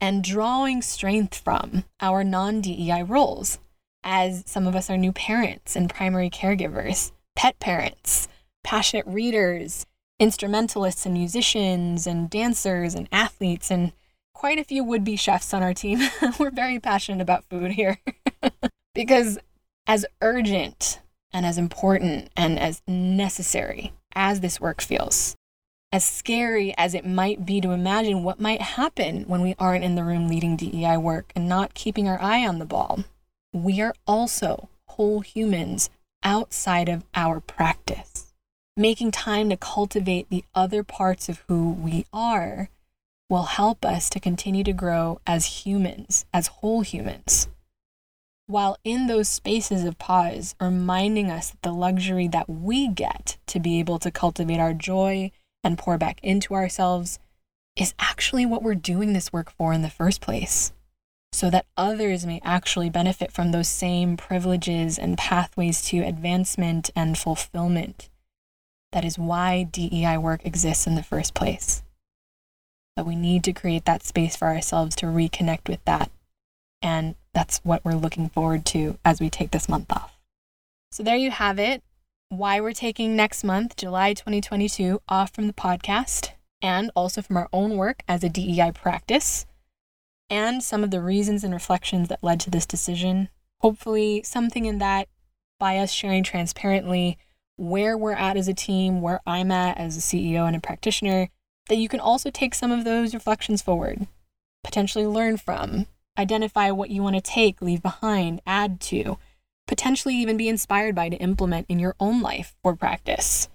and 0.00 0.22
drawing 0.22 0.82
strength 0.82 1.36
from 1.38 1.84
our 2.00 2.22
non 2.22 2.60
DEI 2.60 3.02
roles, 3.02 3.58
as 4.04 4.44
some 4.46 4.66
of 4.66 4.76
us 4.76 4.88
are 4.88 4.96
new 4.96 5.12
parents 5.12 5.74
and 5.74 5.90
primary 5.90 6.30
caregivers, 6.30 7.12
pet 7.34 7.58
parents, 7.58 8.28
passionate 8.62 9.06
readers, 9.06 9.86
instrumentalists 10.18 11.04
and 11.04 11.14
musicians 11.14 12.06
and 12.06 12.30
dancers 12.30 12.94
and 12.94 13.08
athletes 13.12 13.70
and 13.70 13.92
quite 14.34 14.58
a 14.58 14.64
few 14.64 14.84
would 14.84 15.04
be 15.04 15.16
chefs 15.16 15.52
on 15.54 15.62
our 15.62 15.74
team. 15.74 16.00
We're 16.38 16.50
very 16.50 16.78
passionate 16.78 17.22
about 17.22 17.44
food 17.44 17.72
here. 17.72 17.98
Because 18.94 19.38
as 19.86 20.06
urgent 20.22 21.00
and 21.30 21.44
as 21.44 21.58
important 21.58 22.30
and 22.34 22.58
as 22.58 22.80
necessary 22.88 23.92
as 24.14 24.40
this 24.40 24.58
work 24.58 24.80
feels, 24.80 25.36
as 25.92 26.02
scary 26.02 26.74
as 26.78 26.94
it 26.94 27.04
might 27.04 27.44
be 27.44 27.60
to 27.60 27.72
imagine 27.72 28.24
what 28.24 28.40
might 28.40 28.62
happen 28.62 29.24
when 29.24 29.42
we 29.42 29.54
aren't 29.58 29.84
in 29.84 29.96
the 29.96 30.02
room 30.02 30.28
leading 30.28 30.56
DEI 30.56 30.96
work 30.96 31.30
and 31.36 31.46
not 31.46 31.74
keeping 31.74 32.08
our 32.08 32.18
eye 32.22 32.46
on 32.46 32.58
the 32.58 32.64
ball, 32.64 33.04
we 33.52 33.82
are 33.82 33.94
also 34.06 34.70
whole 34.88 35.20
humans 35.20 35.90
outside 36.24 36.88
of 36.88 37.04
our 37.14 37.38
practice. 37.40 38.25
Making 38.78 39.10
time 39.10 39.48
to 39.48 39.56
cultivate 39.56 40.28
the 40.28 40.44
other 40.54 40.84
parts 40.84 41.30
of 41.30 41.42
who 41.48 41.70
we 41.70 42.04
are 42.12 42.68
will 43.30 43.44
help 43.44 43.86
us 43.86 44.10
to 44.10 44.20
continue 44.20 44.62
to 44.64 44.74
grow 44.74 45.18
as 45.26 45.64
humans, 45.64 46.26
as 46.30 46.48
whole 46.48 46.82
humans. 46.82 47.48
While 48.46 48.76
in 48.84 49.06
those 49.06 49.30
spaces 49.30 49.84
of 49.84 49.96
pause, 49.96 50.54
reminding 50.60 51.30
us 51.30 51.52
that 51.52 51.62
the 51.62 51.72
luxury 51.72 52.28
that 52.28 52.50
we 52.50 52.86
get 52.86 53.38
to 53.46 53.58
be 53.58 53.78
able 53.78 53.98
to 53.98 54.10
cultivate 54.10 54.60
our 54.60 54.74
joy 54.74 55.30
and 55.64 55.78
pour 55.78 55.96
back 55.96 56.20
into 56.22 56.52
ourselves 56.52 57.18
is 57.76 57.94
actually 57.98 58.44
what 58.44 58.62
we're 58.62 58.74
doing 58.74 59.14
this 59.14 59.32
work 59.32 59.50
for 59.50 59.72
in 59.72 59.80
the 59.80 59.88
first 59.88 60.20
place. 60.20 60.74
So 61.32 61.48
that 61.48 61.64
others 61.78 62.26
may 62.26 62.42
actually 62.44 62.90
benefit 62.90 63.32
from 63.32 63.52
those 63.52 63.68
same 63.68 64.18
privileges 64.18 64.98
and 64.98 65.16
pathways 65.16 65.80
to 65.86 66.00
advancement 66.00 66.90
and 66.94 67.16
fulfillment. 67.16 68.10
That 68.92 69.04
is 69.04 69.18
why 69.18 69.64
DEI 69.64 70.18
work 70.18 70.44
exists 70.44 70.86
in 70.86 70.94
the 70.94 71.02
first 71.02 71.34
place. 71.34 71.82
But 72.94 73.06
we 73.06 73.16
need 73.16 73.44
to 73.44 73.52
create 73.52 73.84
that 73.84 74.02
space 74.02 74.36
for 74.36 74.48
ourselves 74.48 74.96
to 74.96 75.06
reconnect 75.06 75.68
with 75.68 75.84
that. 75.84 76.10
And 76.80 77.14
that's 77.34 77.58
what 77.58 77.84
we're 77.84 77.92
looking 77.92 78.28
forward 78.28 78.64
to 78.66 78.98
as 79.04 79.20
we 79.20 79.28
take 79.28 79.50
this 79.50 79.68
month 79.68 79.92
off. 79.92 80.16
So 80.90 81.02
there 81.02 81.16
you 81.16 81.30
have 81.30 81.58
it. 81.58 81.82
Why 82.28 82.60
we're 82.60 82.72
taking 82.72 83.14
next 83.14 83.44
month, 83.44 83.76
July 83.76 84.14
2022, 84.14 85.00
off 85.08 85.34
from 85.34 85.46
the 85.46 85.52
podcast 85.52 86.30
and 86.62 86.90
also 86.96 87.22
from 87.22 87.36
our 87.36 87.48
own 87.52 87.76
work 87.76 88.02
as 88.08 88.24
a 88.24 88.28
DEI 88.28 88.72
practice, 88.72 89.46
and 90.30 90.62
some 90.62 90.82
of 90.82 90.90
the 90.90 91.00
reasons 91.00 91.44
and 91.44 91.52
reflections 91.52 92.08
that 92.08 92.24
led 92.24 92.40
to 92.40 92.50
this 92.50 92.66
decision. 92.66 93.28
Hopefully, 93.60 94.22
something 94.24 94.64
in 94.64 94.78
that 94.78 95.08
by 95.58 95.78
us 95.78 95.92
sharing 95.92 96.24
transparently 96.24 97.18
where 97.56 97.96
we're 97.96 98.12
at 98.12 98.36
as 98.36 98.48
a 98.48 98.54
team, 98.54 99.00
where 99.00 99.20
I'm 99.26 99.50
at 99.50 99.78
as 99.78 99.96
a 99.96 100.00
CEO 100.00 100.46
and 100.46 100.56
a 100.56 100.60
practitioner, 100.60 101.28
that 101.68 101.76
you 101.76 101.88
can 101.88 102.00
also 102.00 102.30
take 102.30 102.54
some 102.54 102.70
of 102.70 102.84
those 102.84 103.14
reflections 103.14 103.62
forward, 103.62 104.06
potentially 104.62 105.06
learn 105.06 105.36
from, 105.36 105.86
identify 106.18 106.70
what 106.70 106.90
you 106.90 107.02
want 107.02 107.16
to 107.16 107.22
take, 107.22 107.60
leave 107.60 107.82
behind, 107.82 108.40
add 108.46 108.80
to, 108.80 109.18
potentially 109.66 110.14
even 110.14 110.36
be 110.36 110.48
inspired 110.48 110.94
by 110.94 111.08
to 111.08 111.16
implement 111.16 111.66
in 111.68 111.78
your 111.78 111.96
own 111.98 112.22
life 112.22 112.54
or 112.62 112.76
practice. 112.76 113.48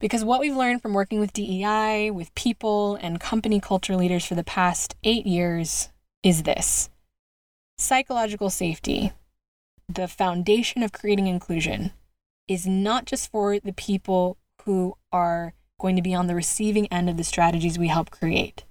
Because 0.00 0.24
what 0.24 0.40
we've 0.40 0.56
learned 0.56 0.80
from 0.80 0.94
working 0.94 1.18
with 1.18 1.32
DEI, 1.32 2.10
with 2.10 2.34
people, 2.34 2.96
and 2.96 3.20
company 3.20 3.60
culture 3.60 3.96
leaders 3.96 4.24
for 4.24 4.36
the 4.36 4.44
past 4.44 4.94
eight 5.02 5.26
years 5.26 5.88
is 6.22 6.44
this 6.44 6.88
psychological 7.78 8.50
safety, 8.50 9.12
the 9.88 10.08
foundation 10.08 10.82
of 10.82 10.92
creating 10.92 11.26
inclusion, 11.26 11.92
is 12.48 12.66
not 12.66 13.04
just 13.04 13.30
for 13.30 13.60
the 13.60 13.72
people 13.72 14.38
who 14.64 14.96
are 15.12 15.54
going 15.78 15.96
to 15.96 16.02
be 16.02 16.14
on 16.14 16.26
the 16.26 16.34
receiving 16.34 16.86
end 16.86 17.08
of 17.08 17.16
the 17.16 17.24
strategies 17.24 17.78
we 17.78 17.88
help 17.88 18.10
create. 18.10 18.64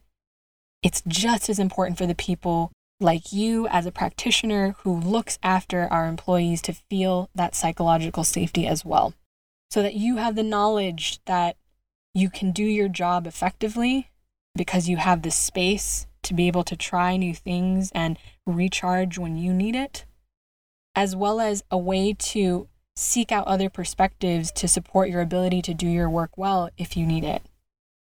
It's 0.83 1.01
just 1.07 1.49
as 1.49 1.59
important 1.59 1.97
for 1.97 2.05
the 2.05 2.15
people 2.15 2.71
like 2.99 3.31
you 3.31 3.67
as 3.67 3.85
a 3.85 3.91
practitioner 3.91 4.75
who 4.79 4.95
looks 4.99 5.37
after 5.43 5.87
our 5.91 6.07
employees 6.07 6.61
to 6.63 6.73
feel 6.73 7.29
that 7.35 7.55
psychological 7.55 8.23
safety 8.23 8.65
as 8.67 8.83
well. 8.83 9.13
So 9.69 9.81
that 9.83 9.95
you 9.95 10.17
have 10.17 10.35
the 10.35 10.43
knowledge 10.43 11.19
that 11.25 11.57
you 12.13 12.29
can 12.29 12.51
do 12.51 12.63
your 12.63 12.89
job 12.89 13.27
effectively 13.27 14.09
because 14.55 14.89
you 14.89 14.97
have 14.97 15.21
the 15.21 15.31
space 15.31 16.07
to 16.23 16.33
be 16.33 16.47
able 16.47 16.63
to 16.63 16.75
try 16.75 17.15
new 17.15 17.33
things 17.33 17.91
and 17.93 18.17
recharge 18.45 19.17
when 19.17 19.37
you 19.37 19.53
need 19.53 19.75
it, 19.75 20.05
as 20.95 21.15
well 21.15 21.39
as 21.39 21.63
a 21.69 21.77
way 21.77 22.13
to 22.13 22.67
seek 22.97 23.31
out 23.31 23.45
other 23.45 23.69
perspectives 23.69 24.51
to 24.51 24.67
support 24.67 25.07
your 25.07 25.21
ability 25.21 25.62
to 25.62 25.73
do 25.73 25.88
your 25.88 26.10
work 26.10 26.31
well 26.36 26.69
if 26.77 26.97
you 26.97 27.05
need 27.05 27.23
it. 27.23 27.43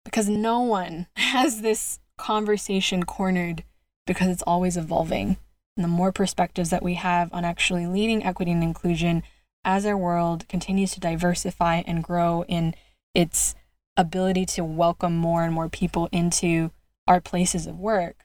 Because 0.04 0.28
no 0.28 0.60
one 0.60 1.06
has 1.16 1.62
this 1.62 2.00
conversation 2.18 3.04
cornered 3.04 3.64
because 4.06 4.28
it's 4.28 4.42
always 4.42 4.76
evolving. 4.76 5.38
And 5.76 5.82
the 5.82 5.88
more 5.88 6.12
perspectives 6.12 6.68
that 6.70 6.82
we 6.82 6.94
have 6.94 7.32
on 7.32 7.44
actually 7.44 7.86
leading 7.86 8.24
equity 8.24 8.52
and 8.52 8.62
inclusion 8.62 9.22
as 9.64 9.86
our 9.86 9.96
world 9.96 10.46
continues 10.48 10.92
to 10.92 11.00
diversify 11.00 11.82
and 11.86 12.04
grow 12.04 12.44
in 12.46 12.74
its 13.14 13.54
ability 13.96 14.44
to 14.44 14.64
welcome 14.64 15.16
more 15.16 15.44
and 15.44 15.54
more 15.54 15.70
people 15.70 16.10
into 16.12 16.70
our 17.08 17.22
places 17.22 17.66
of 17.66 17.80
work, 17.80 18.16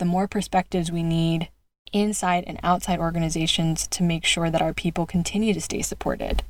the 0.00 0.04
more 0.04 0.26
perspectives 0.26 0.90
we 0.90 1.04
need 1.04 1.50
inside 1.92 2.44
and 2.46 2.58
outside 2.62 2.98
organizations 2.98 3.86
to 3.88 4.02
make 4.02 4.24
sure 4.24 4.50
that 4.50 4.62
our 4.62 4.74
people 4.74 5.06
continue 5.06 5.54
to 5.54 5.60
stay 5.60 5.82
supported. 5.82 6.42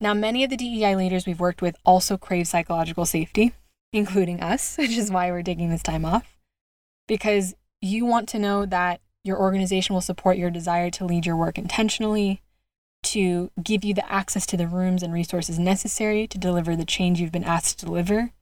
Now, 0.00 0.14
many 0.14 0.44
of 0.44 0.50
the 0.50 0.56
DEI 0.56 0.96
leaders 0.96 1.26
we've 1.26 1.40
worked 1.40 1.62
with 1.62 1.76
also 1.84 2.16
crave 2.16 2.48
psychological 2.48 3.06
safety, 3.06 3.52
including 3.92 4.40
us, 4.40 4.76
which 4.78 4.96
is 4.96 5.10
why 5.10 5.30
we're 5.30 5.42
taking 5.42 5.70
this 5.70 5.82
time 5.82 6.04
off. 6.04 6.36
Because 7.06 7.54
you 7.80 8.04
want 8.06 8.28
to 8.30 8.38
know 8.38 8.66
that 8.66 9.00
your 9.22 9.38
organization 9.38 9.94
will 9.94 10.00
support 10.00 10.36
your 10.36 10.50
desire 10.50 10.90
to 10.90 11.04
lead 11.04 11.26
your 11.26 11.36
work 11.36 11.58
intentionally, 11.58 12.42
to 13.02 13.50
give 13.62 13.84
you 13.84 13.94
the 13.94 14.10
access 14.10 14.46
to 14.46 14.56
the 14.56 14.66
rooms 14.66 15.02
and 15.02 15.12
resources 15.12 15.58
necessary 15.58 16.26
to 16.26 16.38
deliver 16.38 16.74
the 16.74 16.84
change 16.84 17.20
you've 17.20 17.32
been 17.32 17.44
asked 17.44 17.78
to 17.78 17.86
deliver 17.86 18.32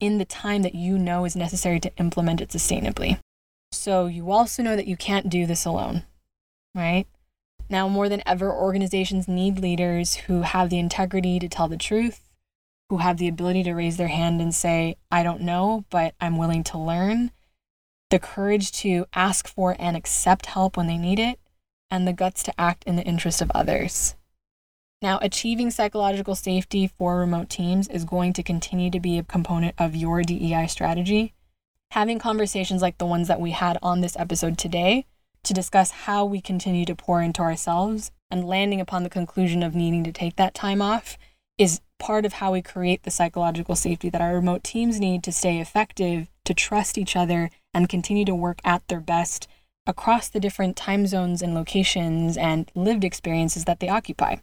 in 0.00 0.18
the 0.18 0.24
time 0.24 0.62
that 0.62 0.74
you 0.74 0.98
know 0.98 1.24
is 1.24 1.36
necessary 1.36 1.80
to 1.80 1.94
implement 1.96 2.40
it 2.40 2.50
sustainably. 2.50 3.18
So 3.76 4.06
you 4.06 4.30
also 4.30 4.62
know 4.62 4.76
that 4.76 4.86
you 4.86 4.96
can't 4.96 5.28
do 5.28 5.46
this 5.46 5.64
alone, 5.64 6.04
right? 6.74 7.06
Now, 7.68 7.88
more 7.88 8.08
than 8.08 8.22
ever, 8.26 8.52
organizations 8.52 9.26
need 9.26 9.58
leaders 9.58 10.14
who 10.14 10.42
have 10.42 10.70
the 10.70 10.78
integrity 10.78 11.38
to 11.38 11.48
tell 11.48 11.68
the 11.68 11.76
truth, 11.76 12.20
who 12.88 12.98
have 12.98 13.16
the 13.16 13.28
ability 13.28 13.64
to 13.64 13.74
raise 13.74 13.96
their 13.96 14.08
hand 14.08 14.40
and 14.40 14.54
say, 14.54 14.96
I 15.10 15.22
don't 15.22 15.40
know, 15.40 15.84
but 15.90 16.14
I'm 16.20 16.36
willing 16.36 16.62
to 16.64 16.78
learn, 16.78 17.32
the 18.10 18.20
courage 18.20 18.70
to 18.72 19.06
ask 19.14 19.48
for 19.48 19.74
and 19.78 19.96
accept 19.96 20.46
help 20.46 20.76
when 20.76 20.86
they 20.86 20.98
need 20.98 21.18
it, 21.18 21.40
and 21.90 22.06
the 22.06 22.12
guts 22.12 22.42
to 22.44 22.60
act 22.60 22.84
in 22.84 22.96
the 22.96 23.02
interest 23.02 23.42
of 23.42 23.50
others. 23.52 24.14
Now, 25.02 25.18
achieving 25.20 25.70
psychological 25.70 26.34
safety 26.34 26.86
for 26.86 27.18
remote 27.18 27.50
teams 27.50 27.88
is 27.88 28.04
going 28.04 28.32
to 28.34 28.42
continue 28.42 28.90
to 28.90 29.00
be 29.00 29.18
a 29.18 29.24
component 29.24 29.74
of 29.78 29.94
your 29.94 30.22
DEI 30.22 30.66
strategy. 30.68 31.34
Having 31.96 32.18
conversations 32.18 32.82
like 32.82 32.98
the 32.98 33.06
ones 33.06 33.26
that 33.28 33.40
we 33.40 33.52
had 33.52 33.78
on 33.82 34.02
this 34.02 34.18
episode 34.18 34.58
today 34.58 35.06
to 35.42 35.54
discuss 35.54 35.90
how 35.90 36.26
we 36.26 36.42
continue 36.42 36.84
to 36.84 36.94
pour 36.94 37.22
into 37.22 37.40
ourselves 37.40 38.10
and 38.30 38.46
landing 38.46 38.82
upon 38.82 39.02
the 39.02 39.08
conclusion 39.08 39.62
of 39.62 39.74
needing 39.74 40.04
to 40.04 40.12
take 40.12 40.36
that 40.36 40.52
time 40.52 40.82
off 40.82 41.16
is 41.56 41.80
part 41.98 42.26
of 42.26 42.34
how 42.34 42.52
we 42.52 42.60
create 42.60 43.04
the 43.04 43.10
psychological 43.10 43.74
safety 43.74 44.10
that 44.10 44.20
our 44.20 44.34
remote 44.34 44.62
teams 44.62 45.00
need 45.00 45.24
to 45.24 45.32
stay 45.32 45.58
effective, 45.58 46.28
to 46.44 46.52
trust 46.52 46.98
each 46.98 47.16
other, 47.16 47.48
and 47.72 47.88
continue 47.88 48.26
to 48.26 48.34
work 48.34 48.58
at 48.62 48.86
their 48.88 49.00
best 49.00 49.48
across 49.86 50.28
the 50.28 50.38
different 50.38 50.76
time 50.76 51.06
zones 51.06 51.40
and 51.40 51.54
locations 51.54 52.36
and 52.36 52.70
lived 52.74 53.04
experiences 53.04 53.64
that 53.64 53.80
they 53.80 53.88
occupy. 53.88 54.36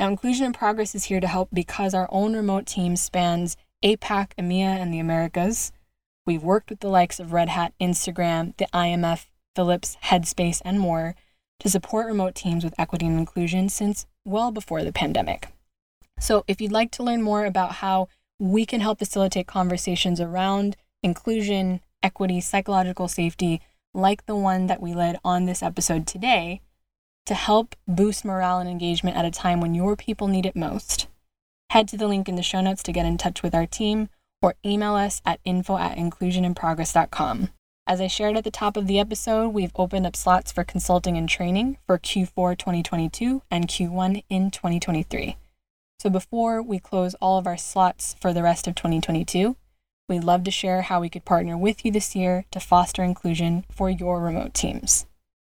Now, 0.00 0.08
Inclusion 0.08 0.46
in 0.46 0.52
Progress 0.52 0.96
is 0.96 1.04
here 1.04 1.20
to 1.20 1.28
help 1.28 1.50
because 1.52 1.94
our 1.94 2.08
own 2.10 2.34
remote 2.34 2.66
team 2.66 2.96
spans 2.96 3.56
APAC, 3.84 4.30
EMEA, 4.36 4.80
and 4.80 4.92
the 4.92 4.98
Americas. 4.98 5.70
We've 6.26 6.42
worked 6.42 6.70
with 6.70 6.80
the 6.80 6.88
likes 6.88 7.18
of 7.18 7.32
Red 7.32 7.48
Hat, 7.48 7.72
Instagram, 7.80 8.56
the 8.56 8.66
IMF, 8.74 9.26
Philips, 9.56 9.96
Headspace, 10.04 10.60
and 10.64 10.78
more 10.78 11.14
to 11.60 11.68
support 11.68 12.06
remote 12.06 12.34
teams 12.34 12.64
with 12.64 12.78
equity 12.78 13.06
and 13.06 13.18
inclusion 13.18 13.68
since 13.68 14.06
well 14.24 14.50
before 14.50 14.84
the 14.84 14.92
pandemic. 14.92 15.48
So, 16.18 16.44
if 16.46 16.60
you'd 16.60 16.72
like 16.72 16.90
to 16.92 17.02
learn 17.02 17.22
more 17.22 17.44
about 17.44 17.76
how 17.76 18.08
we 18.38 18.64
can 18.66 18.80
help 18.80 18.98
facilitate 18.98 19.46
conversations 19.46 20.20
around 20.20 20.76
inclusion, 21.02 21.80
equity, 22.02 22.40
psychological 22.40 23.08
safety, 23.08 23.60
like 23.94 24.26
the 24.26 24.36
one 24.36 24.66
that 24.66 24.80
we 24.80 24.94
led 24.94 25.18
on 25.24 25.44
this 25.44 25.62
episode 25.62 26.06
today, 26.06 26.60
to 27.26 27.34
help 27.34 27.76
boost 27.86 28.24
morale 28.24 28.58
and 28.58 28.68
engagement 28.68 29.16
at 29.16 29.24
a 29.24 29.30
time 29.30 29.60
when 29.60 29.74
your 29.74 29.96
people 29.96 30.28
need 30.28 30.46
it 30.46 30.56
most. 30.56 31.06
Head 31.70 31.88
to 31.88 31.96
the 31.96 32.08
link 32.08 32.28
in 32.28 32.34
the 32.34 32.42
show 32.42 32.60
notes 32.60 32.82
to 32.82 32.92
get 32.92 33.06
in 33.06 33.16
touch 33.18 33.42
with 33.42 33.54
our 33.54 33.66
team 33.66 34.08
or 34.42 34.54
email 34.64 34.94
us 34.94 35.20
at 35.24 35.40
info 35.44 35.76
at 35.76 35.96
inclusioninprogress.com. 35.96 37.50
As 37.86 38.00
I 38.00 38.06
shared 38.06 38.36
at 38.36 38.44
the 38.44 38.50
top 38.50 38.76
of 38.76 38.86
the 38.86 39.00
episode, 39.00 39.48
we've 39.48 39.72
opened 39.74 40.06
up 40.06 40.14
slots 40.14 40.52
for 40.52 40.62
consulting 40.62 41.16
and 41.16 41.28
training 41.28 41.78
for 41.86 41.98
Q4 41.98 42.56
2022 42.56 43.42
and 43.50 43.66
Q1 43.66 44.22
in 44.28 44.50
2023. 44.50 45.36
So 45.98 46.08
before 46.08 46.62
we 46.62 46.78
close 46.78 47.14
all 47.14 47.36
of 47.36 47.46
our 47.46 47.56
slots 47.56 48.14
for 48.20 48.32
the 48.32 48.42
rest 48.42 48.66
of 48.66 48.74
2022, 48.74 49.56
we'd 50.08 50.24
love 50.24 50.44
to 50.44 50.50
share 50.50 50.82
how 50.82 51.00
we 51.00 51.10
could 51.10 51.24
partner 51.24 51.58
with 51.58 51.84
you 51.84 51.90
this 51.90 52.14
year 52.14 52.44
to 52.52 52.60
foster 52.60 53.02
inclusion 53.02 53.64
for 53.70 53.90
your 53.90 54.20
remote 54.20 54.54
teams. 54.54 55.06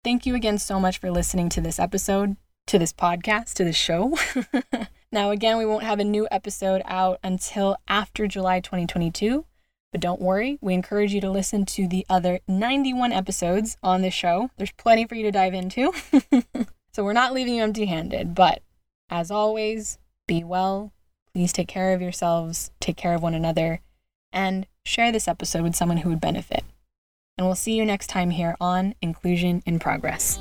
thank 0.03 0.25
you 0.25 0.33
again 0.33 0.57
so 0.57 0.79
much 0.79 0.97
for 0.97 1.11
listening 1.11 1.49
to 1.49 1.61
this 1.61 1.79
episode, 1.79 2.37
to 2.65 2.79
this 2.79 2.93
podcast, 2.93 3.53
to 3.55 3.63
this 3.63 3.75
show. 3.75 4.17
now, 5.11 5.31
again, 5.31 5.57
we 5.57 5.65
won't 5.65 5.83
have 5.83 5.99
a 5.99 6.05
new 6.05 6.27
episode 6.31 6.81
out 6.85 7.19
until 7.23 7.77
after 7.87 8.27
July 8.27 8.61
2022. 8.61 9.45
But 9.91 9.99
don't 9.99 10.21
worry, 10.21 10.57
we 10.61 10.73
encourage 10.73 11.13
you 11.13 11.19
to 11.19 11.29
listen 11.29 11.65
to 11.65 11.85
the 11.85 12.05
other 12.09 12.39
91 12.47 13.11
episodes 13.11 13.77
on 13.83 14.01
this 14.01 14.13
show. 14.13 14.49
There's 14.57 14.71
plenty 14.71 15.05
for 15.05 15.15
you 15.15 15.23
to 15.23 15.31
dive 15.31 15.53
into. 15.53 15.91
so 16.93 17.03
we're 17.03 17.11
not 17.11 17.33
leaving 17.33 17.55
you 17.55 17.63
empty 17.63 17.87
handed, 17.87 18.33
but 18.33 18.61
as 19.09 19.29
always, 19.29 19.99
be 20.27 20.45
well. 20.45 20.93
Please 21.33 21.51
take 21.51 21.67
care 21.67 21.93
of 21.93 22.01
yourselves, 22.01 22.71
take 22.79 22.95
care 22.95 23.13
of 23.13 23.21
one 23.21 23.33
another, 23.33 23.81
and 24.31 24.65
share 24.85 25.11
this 25.11 25.27
episode 25.27 25.63
with 25.63 25.75
someone 25.75 25.97
who 25.97 26.09
would 26.09 26.21
benefit. 26.21 26.63
And 27.37 27.45
we'll 27.45 27.55
see 27.55 27.73
you 27.73 27.85
next 27.85 28.07
time 28.07 28.31
here 28.31 28.55
on 28.61 28.95
Inclusion 29.01 29.61
in 29.65 29.79
Progress. 29.79 30.39